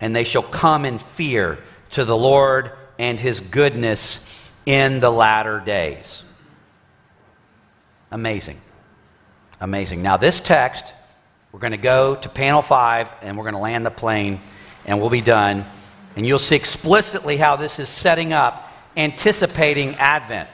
and 0.01 0.17
they 0.17 0.25
shall 0.25 0.43
come 0.43 0.87
in 0.87 0.97
fear 0.97 1.59
to 1.91 2.07
the 2.07 2.17
Lord 2.17 2.73
and 2.99 3.21
his 3.21 3.41
goodness 3.41 4.27
in 4.65 5.01
the 5.01 5.11
latter 5.11 5.61
days. 5.61 6.25
Amazing. 8.11 8.59
Amazing. 9.61 10.01
Now, 10.01 10.17
this 10.17 10.41
text, 10.41 10.95
we're 11.53 11.61
going 11.61 11.73
to 11.73 11.77
go 11.77 12.17
to 12.17 12.31
panel 12.31 12.62
five 12.62 13.12
and 13.21 13.37
we're 13.37 13.45
going 13.45 13.57
to 13.57 13.61
land 13.61 13.85
the 13.85 13.91
plane 13.91 14.41
and 14.87 15.03
we'll 15.03 15.11
be 15.11 15.21
done. 15.21 15.67
And 16.17 16.27
you'll 16.27 16.39
see 16.39 16.57
explicitly 16.57 17.37
how 17.37 17.57
this 17.57 17.79
is 17.79 17.91
setting 17.91 18.33
up, 18.33 18.73
anticipating 18.97 19.97
Advent. 19.97 20.49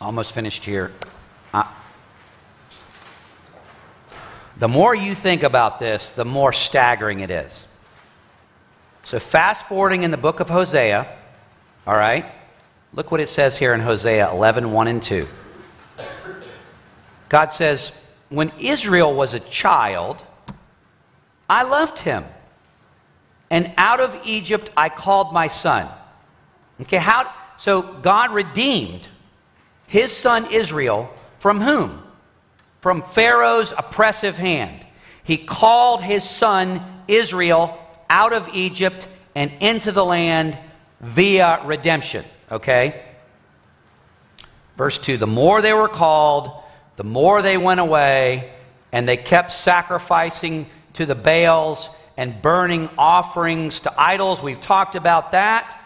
Almost 0.00 0.32
finished 0.32 0.64
here. 0.64 0.92
Uh, 1.52 1.64
the 4.58 4.68
more 4.68 4.94
you 4.94 5.14
think 5.14 5.42
about 5.42 5.78
this, 5.78 6.12
the 6.12 6.24
more 6.24 6.52
staggering 6.52 7.20
it 7.20 7.30
is. 7.30 7.66
So, 9.02 9.18
fast 9.18 9.68
forwarding 9.68 10.02
in 10.02 10.10
the 10.10 10.16
book 10.16 10.40
of 10.40 10.48
Hosea, 10.48 11.06
all 11.86 11.96
right, 11.96 12.24
look 12.94 13.10
what 13.10 13.20
it 13.20 13.28
says 13.28 13.58
here 13.58 13.74
in 13.74 13.80
Hosea 13.80 14.30
11 14.30 14.72
1 14.72 14.86
and 14.86 15.02
2. 15.02 15.28
God 17.28 17.52
says, 17.52 17.92
When 18.30 18.52
Israel 18.58 19.14
was 19.14 19.34
a 19.34 19.40
child, 19.40 20.22
I 21.48 21.64
loved 21.64 21.98
him. 21.98 22.24
And 23.50 23.72
out 23.76 24.00
of 24.00 24.18
Egypt 24.24 24.70
I 24.76 24.88
called 24.88 25.32
my 25.32 25.48
son. 25.48 25.88
Okay, 26.82 26.98
how 26.98 27.30
so 27.56 27.82
God 27.82 28.32
redeemed 28.32 29.08
his 29.90 30.16
son 30.16 30.46
Israel 30.52 31.12
from 31.40 31.60
whom? 31.60 32.00
From 32.80 33.02
Pharaoh's 33.02 33.72
oppressive 33.76 34.36
hand. 34.38 34.86
He 35.24 35.36
called 35.36 36.00
his 36.00 36.22
son 36.22 36.80
Israel 37.08 37.76
out 38.08 38.32
of 38.32 38.48
Egypt 38.54 39.08
and 39.34 39.52
into 39.58 39.90
the 39.90 40.04
land 40.04 40.56
via 41.00 41.64
redemption. 41.64 42.24
Okay? 42.52 43.02
Verse 44.76 44.96
2 44.96 45.16
The 45.16 45.26
more 45.26 45.60
they 45.60 45.72
were 45.72 45.88
called, 45.88 46.52
the 46.94 47.04
more 47.04 47.42
they 47.42 47.58
went 47.58 47.80
away, 47.80 48.52
and 48.92 49.08
they 49.08 49.16
kept 49.16 49.50
sacrificing 49.50 50.66
to 50.92 51.04
the 51.04 51.16
Baals 51.16 51.88
and 52.16 52.40
burning 52.40 52.88
offerings 52.96 53.80
to 53.80 54.00
idols. 54.00 54.40
We've 54.40 54.60
talked 54.60 54.94
about 54.94 55.32
that. 55.32 55.76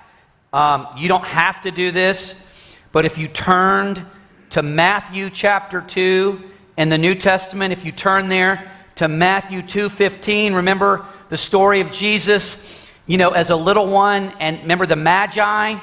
Um, 0.52 0.88
you 0.98 1.08
don't 1.08 1.24
have 1.24 1.62
to 1.62 1.70
do 1.70 1.90
this, 1.90 2.46
but 2.94 3.04
if 3.04 3.18
you 3.18 3.26
turned 3.26 4.06
to 4.50 4.62
Matthew 4.62 5.28
chapter 5.28 5.80
2 5.80 6.40
in 6.76 6.90
the 6.90 6.96
New 6.96 7.16
Testament, 7.16 7.72
if 7.72 7.84
you 7.84 7.90
turn 7.90 8.28
there 8.28 8.70
to 8.94 9.08
Matthew 9.08 9.62
2:15, 9.62 10.54
remember 10.54 11.04
the 11.28 11.36
story 11.36 11.80
of 11.80 11.90
Jesus, 11.90 12.64
you 13.08 13.18
know, 13.18 13.32
as 13.32 13.50
a 13.50 13.56
little 13.56 13.88
one, 13.88 14.32
and 14.38 14.60
remember 14.60 14.86
the 14.86 14.94
Magi? 14.94 15.74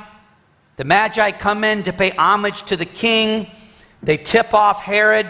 The 0.77 0.85
Magi 0.85 1.31
come 1.31 1.65
in 1.65 1.83
to 1.83 1.91
pay 1.91 2.11
homage 2.11 2.63
to 2.63 2.77
the 2.77 2.85
king 2.85 3.51
they 4.01 4.15
tip 4.15 4.53
off 4.53 4.81
Herod. 4.81 5.27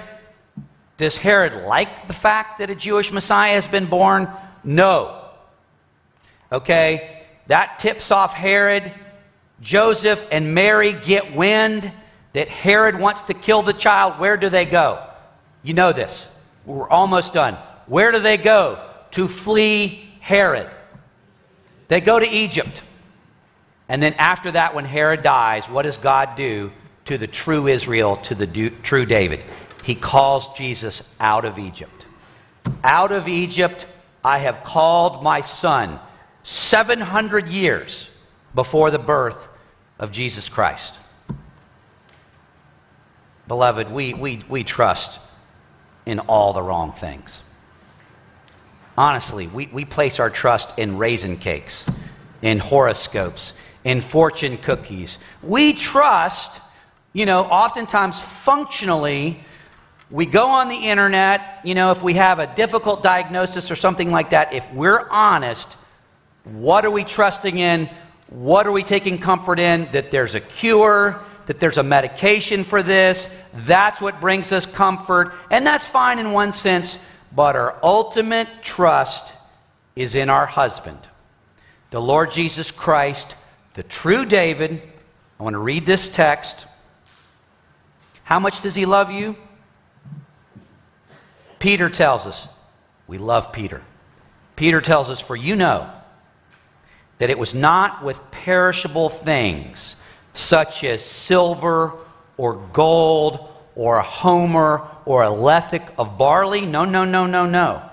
Does 0.98 1.18
Herod 1.18 1.64
like 1.66 2.06
the 2.06 2.14
fact 2.14 2.60
that 2.60 2.70
a 2.70 2.76
Jewish 2.76 3.12
Messiah 3.12 3.56
has 3.56 3.68
been 3.68 3.88
born? 3.88 4.30
No. 4.64 5.20
Okay, 6.52 7.24
that 7.48 7.80
tips 7.80 8.12
off 8.12 8.36
Herod. 8.36 8.94
Joseph 9.62 10.28
and 10.32 10.54
Mary 10.56 10.94
get 10.94 11.36
wind 11.36 11.92
that 12.34 12.50
Herod 12.50 13.00
wants 13.00 13.22
to 13.24 13.34
kill 13.34 13.62
the 13.62 13.74
child, 13.74 14.20
where 14.20 14.38
do 14.38 14.50
they 14.50 14.66
go? 14.66 15.06
You 15.64 15.74
know 15.74 15.94
this. 15.94 16.36
We're 16.66 16.90
almost 16.90 17.34
done. 17.34 17.56
Where 17.86 18.12
do 18.12 18.20
they 18.20 18.38
go 18.38 18.84
to 19.12 19.28
flee 19.28 20.08
Herod? 20.20 20.70
They 21.88 22.02
go 22.02 22.20
to 22.20 22.28
Egypt. 22.28 22.82
And 23.90 24.02
then 24.02 24.14
after 24.14 24.52
that, 24.52 24.74
when 24.74 24.86
Herod 24.86 25.24
dies, 25.24 25.70
what 25.70 25.84
does 25.84 25.98
God 25.98 26.36
do 26.36 26.72
to 27.06 27.18
the 27.18 27.28
true 27.28 27.68
Israel, 27.68 28.16
to 28.18 28.36
the 28.36 28.48
do, 28.48 28.70
true 28.70 29.06
David? 29.06 29.44
He 29.84 29.96
calls 29.96 30.54
Jesus 30.54 31.04
out 31.20 31.44
of 31.44 31.60
Egypt. 31.60 32.06
Out 32.84 33.12
of 33.12 33.28
Egypt, 33.28 33.86
I 34.24 34.40
have 34.40 34.64
called 34.64 35.24
my 35.24 35.42
son 35.42 36.00
700 36.44 37.50
years 37.50 38.10
before 38.56 38.92
the 38.92 39.00
birth 39.00 39.50
of 40.02 40.12
Jesus 40.12 40.50
Christ. 40.50 41.00
Beloved, 43.48 43.92
we, 43.92 44.14
we, 44.14 44.42
we 44.50 44.64
trust 44.64 45.22
in 46.06 46.20
all 46.20 46.52
the 46.52 46.62
wrong 46.62 46.92
things. 46.92 47.44
Honestly, 48.98 49.48
we, 49.48 49.68
we 49.68 49.86
place 49.86 50.20
our 50.20 50.30
trust 50.30 50.78
in 50.78 50.98
raisin 50.98 51.38
cakes, 51.38 51.86
in 52.42 52.60
horoscopes, 52.60 53.54
in 53.84 54.02
fortune 54.02 54.58
cookies. 54.58 55.18
We 55.42 55.74
trust, 55.74 56.60
you 57.14 57.26
know, 57.26 57.44
oftentimes 57.44 58.20
functionally, 58.20 59.44
we 60.10 60.26
go 60.26 60.48
on 60.48 60.68
the 60.68 60.76
internet, 60.76 61.62
you 61.64 61.76
know, 61.76 61.92
if 61.92 62.04
we 62.04 62.16
have 62.16 62.40
a 62.40 62.48
difficult 62.48 63.02
diagnosis 63.02 63.72
or 63.72 63.76
something 63.76 64.12
like 64.12 64.32
that, 64.32 64.54
if 64.54 64.72
we're 64.74 65.08
honest, 65.10 65.78
what 66.44 66.86
are 66.86 66.92
we 66.92 67.04
trusting 67.04 67.58
in? 67.58 67.90
What 68.32 68.66
are 68.66 68.72
we 68.72 68.82
taking 68.82 69.20
comfort 69.20 69.60
in? 69.60 69.92
That 69.92 70.10
there's 70.10 70.36
a 70.36 70.40
cure, 70.40 71.22
that 71.48 71.60
there's 71.60 71.78
a 71.78 71.84
medication 71.84 72.64
for 72.64 72.82
this. 72.82 73.30
That's 73.54 74.02
what 74.02 74.22
brings 74.22 74.54
us 74.54 74.66
comfort. 74.66 75.34
And 75.52 75.68
that's 75.68 75.86
fine 75.86 76.18
in 76.18 76.32
one 76.32 76.54
sense, 76.54 76.98
but 77.36 77.58
our 77.58 77.78
ultimate 77.84 78.48
trust 78.64 79.34
is 79.98 80.16
in 80.16 80.30
our 80.30 80.46
husband, 80.46 80.98
the 81.90 82.02
Lord 82.02 82.32
Jesus 82.32 82.72
Christ, 82.72 83.36
the 83.74 83.84
true 83.84 84.26
David. 84.26 84.82
I 85.38 85.44
want 85.44 85.56
to 85.56 85.60
read 85.60 85.86
this 85.86 86.08
text. 86.08 86.66
How 88.24 88.40
much 88.40 88.62
does 88.62 88.76
he 88.76 88.86
love 88.86 89.12
you? 89.12 89.36
Peter 91.60 91.90
tells 91.90 92.26
us, 92.26 92.48
we 93.08 93.18
love 93.18 93.52
Peter. 93.52 93.82
Peter 94.56 94.80
tells 94.80 95.10
us, 95.10 95.20
For 95.20 95.36
you 95.36 95.58
know 95.58 95.92
that 97.22 97.30
it 97.30 97.38
was 97.38 97.54
not 97.54 98.04
with 98.04 98.20
perishable 98.32 99.08
things 99.08 99.96
such 100.34 100.84
as 100.84 101.06
silver 101.06 101.94
or 102.36 102.56
gold 102.74 103.48
or 103.76 103.98
a 103.98 104.02
homer 104.02 104.88
or 105.06 105.22
a 105.22 105.28
lethech 105.28 105.88
of 106.00 106.18
barley. 106.18 106.66
No, 106.66 106.84
no, 106.84 107.06
no, 107.06 107.28
no, 107.28 107.46
no. 107.46 107.88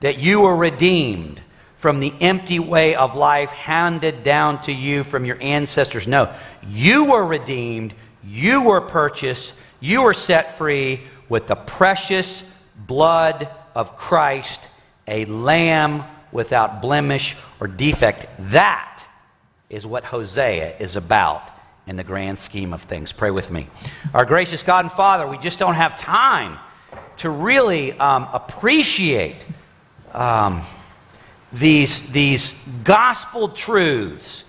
That 0.00 0.20
you 0.20 0.40
were 0.40 0.56
redeemed 0.56 1.42
from 1.74 2.00
the 2.00 2.14
empty 2.22 2.58
way 2.58 2.94
of 2.94 3.14
life 3.14 3.50
handed 3.50 4.22
down 4.22 4.58
to 4.62 4.72
you 4.72 5.04
from 5.04 5.26
your 5.26 5.36
ancestors. 5.42 6.06
No, 6.06 6.32
you 6.66 7.12
were 7.12 7.26
redeemed, 7.26 7.92
you 8.26 8.64
were 8.64 8.80
purchased, 8.80 9.52
you 9.80 10.00
were 10.00 10.14
set 10.14 10.56
free 10.56 11.02
with 11.28 11.46
the 11.46 11.56
precious 11.56 12.42
blood 12.74 13.50
of 13.74 13.98
Christ, 13.98 14.66
a 15.06 15.26
lamb 15.26 16.04
without 16.34 16.82
blemish 16.82 17.36
or 17.60 17.66
defect. 17.66 18.26
That 18.50 19.06
is 19.70 19.86
what 19.86 20.04
Hosea 20.04 20.76
is 20.78 20.96
about 20.96 21.50
in 21.86 21.96
the 21.96 22.04
grand 22.04 22.38
scheme 22.38 22.74
of 22.74 22.82
things. 22.82 23.12
Pray 23.12 23.30
with 23.30 23.50
me. 23.50 23.68
Our 24.12 24.26
gracious 24.26 24.62
God 24.62 24.84
and 24.84 24.92
Father, 24.92 25.26
we 25.26 25.38
just 25.38 25.58
don't 25.58 25.74
have 25.74 25.96
time 25.96 26.58
to 27.18 27.30
really 27.30 27.92
um, 27.92 28.28
appreciate 28.32 29.36
um, 30.12 30.62
these, 31.52 32.10
these 32.10 32.66
gospel 32.82 33.48
truths 33.48 34.44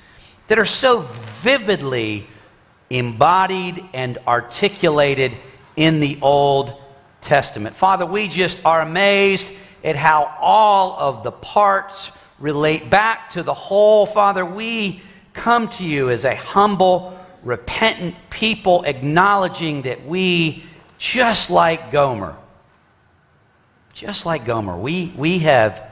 that 0.48 0.60
are 0.60 0.66
so 0.66 1.02
vividly 1.02 2.28
embodied 2.90 3.84
and 3.94 4.18
articulated 4.28 5.34
in 5.76 6.00
the 6.00 6.18
Old 6.22 6.74
Testament. 7.22 7.76
Father, 7.76 8.06
we 8.06 8.28
just 8.28 8.64
are 8.66 8.82
amazed 8.82 9.54
at 9.86 9.96
how 9.96 10.36
all 10.42 11.00
of 11.00 11.24
the 11.24 11.32
parts 11.32 12.12
relate 12.40 12.90
back 12.90 13.30
to 13.30 13.44
the 13.44 13.54
whole. 13.54 14.06
Father, 14.06 14.44
we 14.44 15.00
come 15.34 15.70
to 15.70 15.86
you 15.86 16.10
as 16.10 16.26
a 16.26 16.36
humble, 16.36 17.18
repentant 17.44 18.16
people, 18.30 18.84
acknowledging 18.84 19.84
that 19.84 20.06
we, 20.06 20.64
just 20.98 21.50
like 21.50 21.92
Gomer, 21.94 22.36
just 23.94 24.26
like 24.26 24.46
Gomer, 24.46 24.76
we, 24.76 25.14
we, 25.16 25.40
have, 25.40 25.88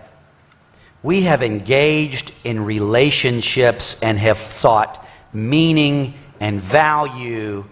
we 1.02 1.22
have 1.22 1.44
engaged 1.44 2.34
in 2.44 2.66
relationships 2.66 4.02
and 4.02 4.18
have 4.18 4.38
sought 4.38 5.08
meaning 5.32 6.16
and 6.42 6.60
value 6.60 7.64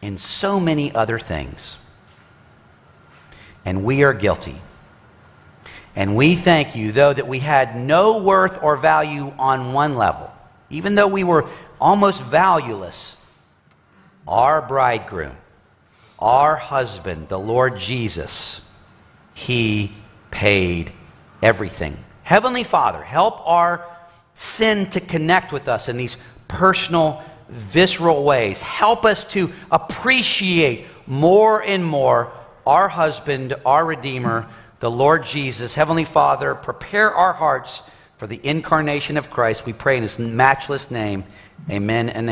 in 0.00 0.16
so 0.16 0.58
many 0.58 0.94
other 0.94 1.18
things 1.18 1.76
and 3.66 3.82
we 3.82 4.04
are 4.04 4.14
guilty. 4.14 4.54
And 5.96 6.14
we 6.14 6.34
thank 6.34 6.76
you, 6.76 6.92
though, 6.92 7.14
that 7.14 7.26
we 7.26 7.38
had 7.38 7.74
no 7.74 8.22
worth 8.22 8.62
or 8.62 8.76
value 8.76 9.32
on 9.38 9.72
one 9.72 9.96
level, 9.96 10.30
even 10.68 10.94
though 10.94 11.08
we 11.08 11.24
were 11.24 11.48
almost 11.80 12.22
valueless. 12.22 13.16
Our 14.28 14.60
bridegroom, 14.60 15.36
our 16.18 16.54
husband, 16.54 17.28
the 17.28 17.38
Lord 17.38 17.78
Jesus, 17.78 18.60
he 19.32 19.90
paid 20.30 20.92
everything. 21.42 21.96
Heavenly 22.24 22.64
Father, 22.64 23.02
help 23.02 23.46
our 23.48 23.86
sin 24.34 24.90
to 24.90 25.00
connect 25.00 25.50
with 25.50 25.66
us 25.66 25.88
in 25.88 25.96
these 25.96 26.18
personal, 26.46 27.22
visceral 27.48 28.22
ways. 28.22 28.60
Help 28.60 29.06
us 29.06 29.24
to 29.32 29.50
appreciate 29.70 30.86
more 31.06 31.62
and 31.62 31.82
more 31.82 32.32
our 32.66 32.88
husband, 32.88 33.54
our 33.64 33.84
Redeemer, 33.86 34.46
the 34.80 34.90
Lord 34.90 35.24
Jesus. 35.24 35.74
Heavenly 35.74 36.04
Father, 36.04 36.54
prepare 36.54 37.12
our 37.12 37.32
hearts 37.32 37.82
for 38.16 38.26
the 38.26 38.40
incarnation 38.42 39.16
of 39.16 39.30
Christ. 39.30 39.66
We 39.66 39.72
pray 39.72 39.96
in 39.96 40.02
his 40.02 40.18
matchless 40.18 40.90
name. 40.90 41.24
Amen 41.70 42.08
and 42.08 42.10
amen. 42.10 42.24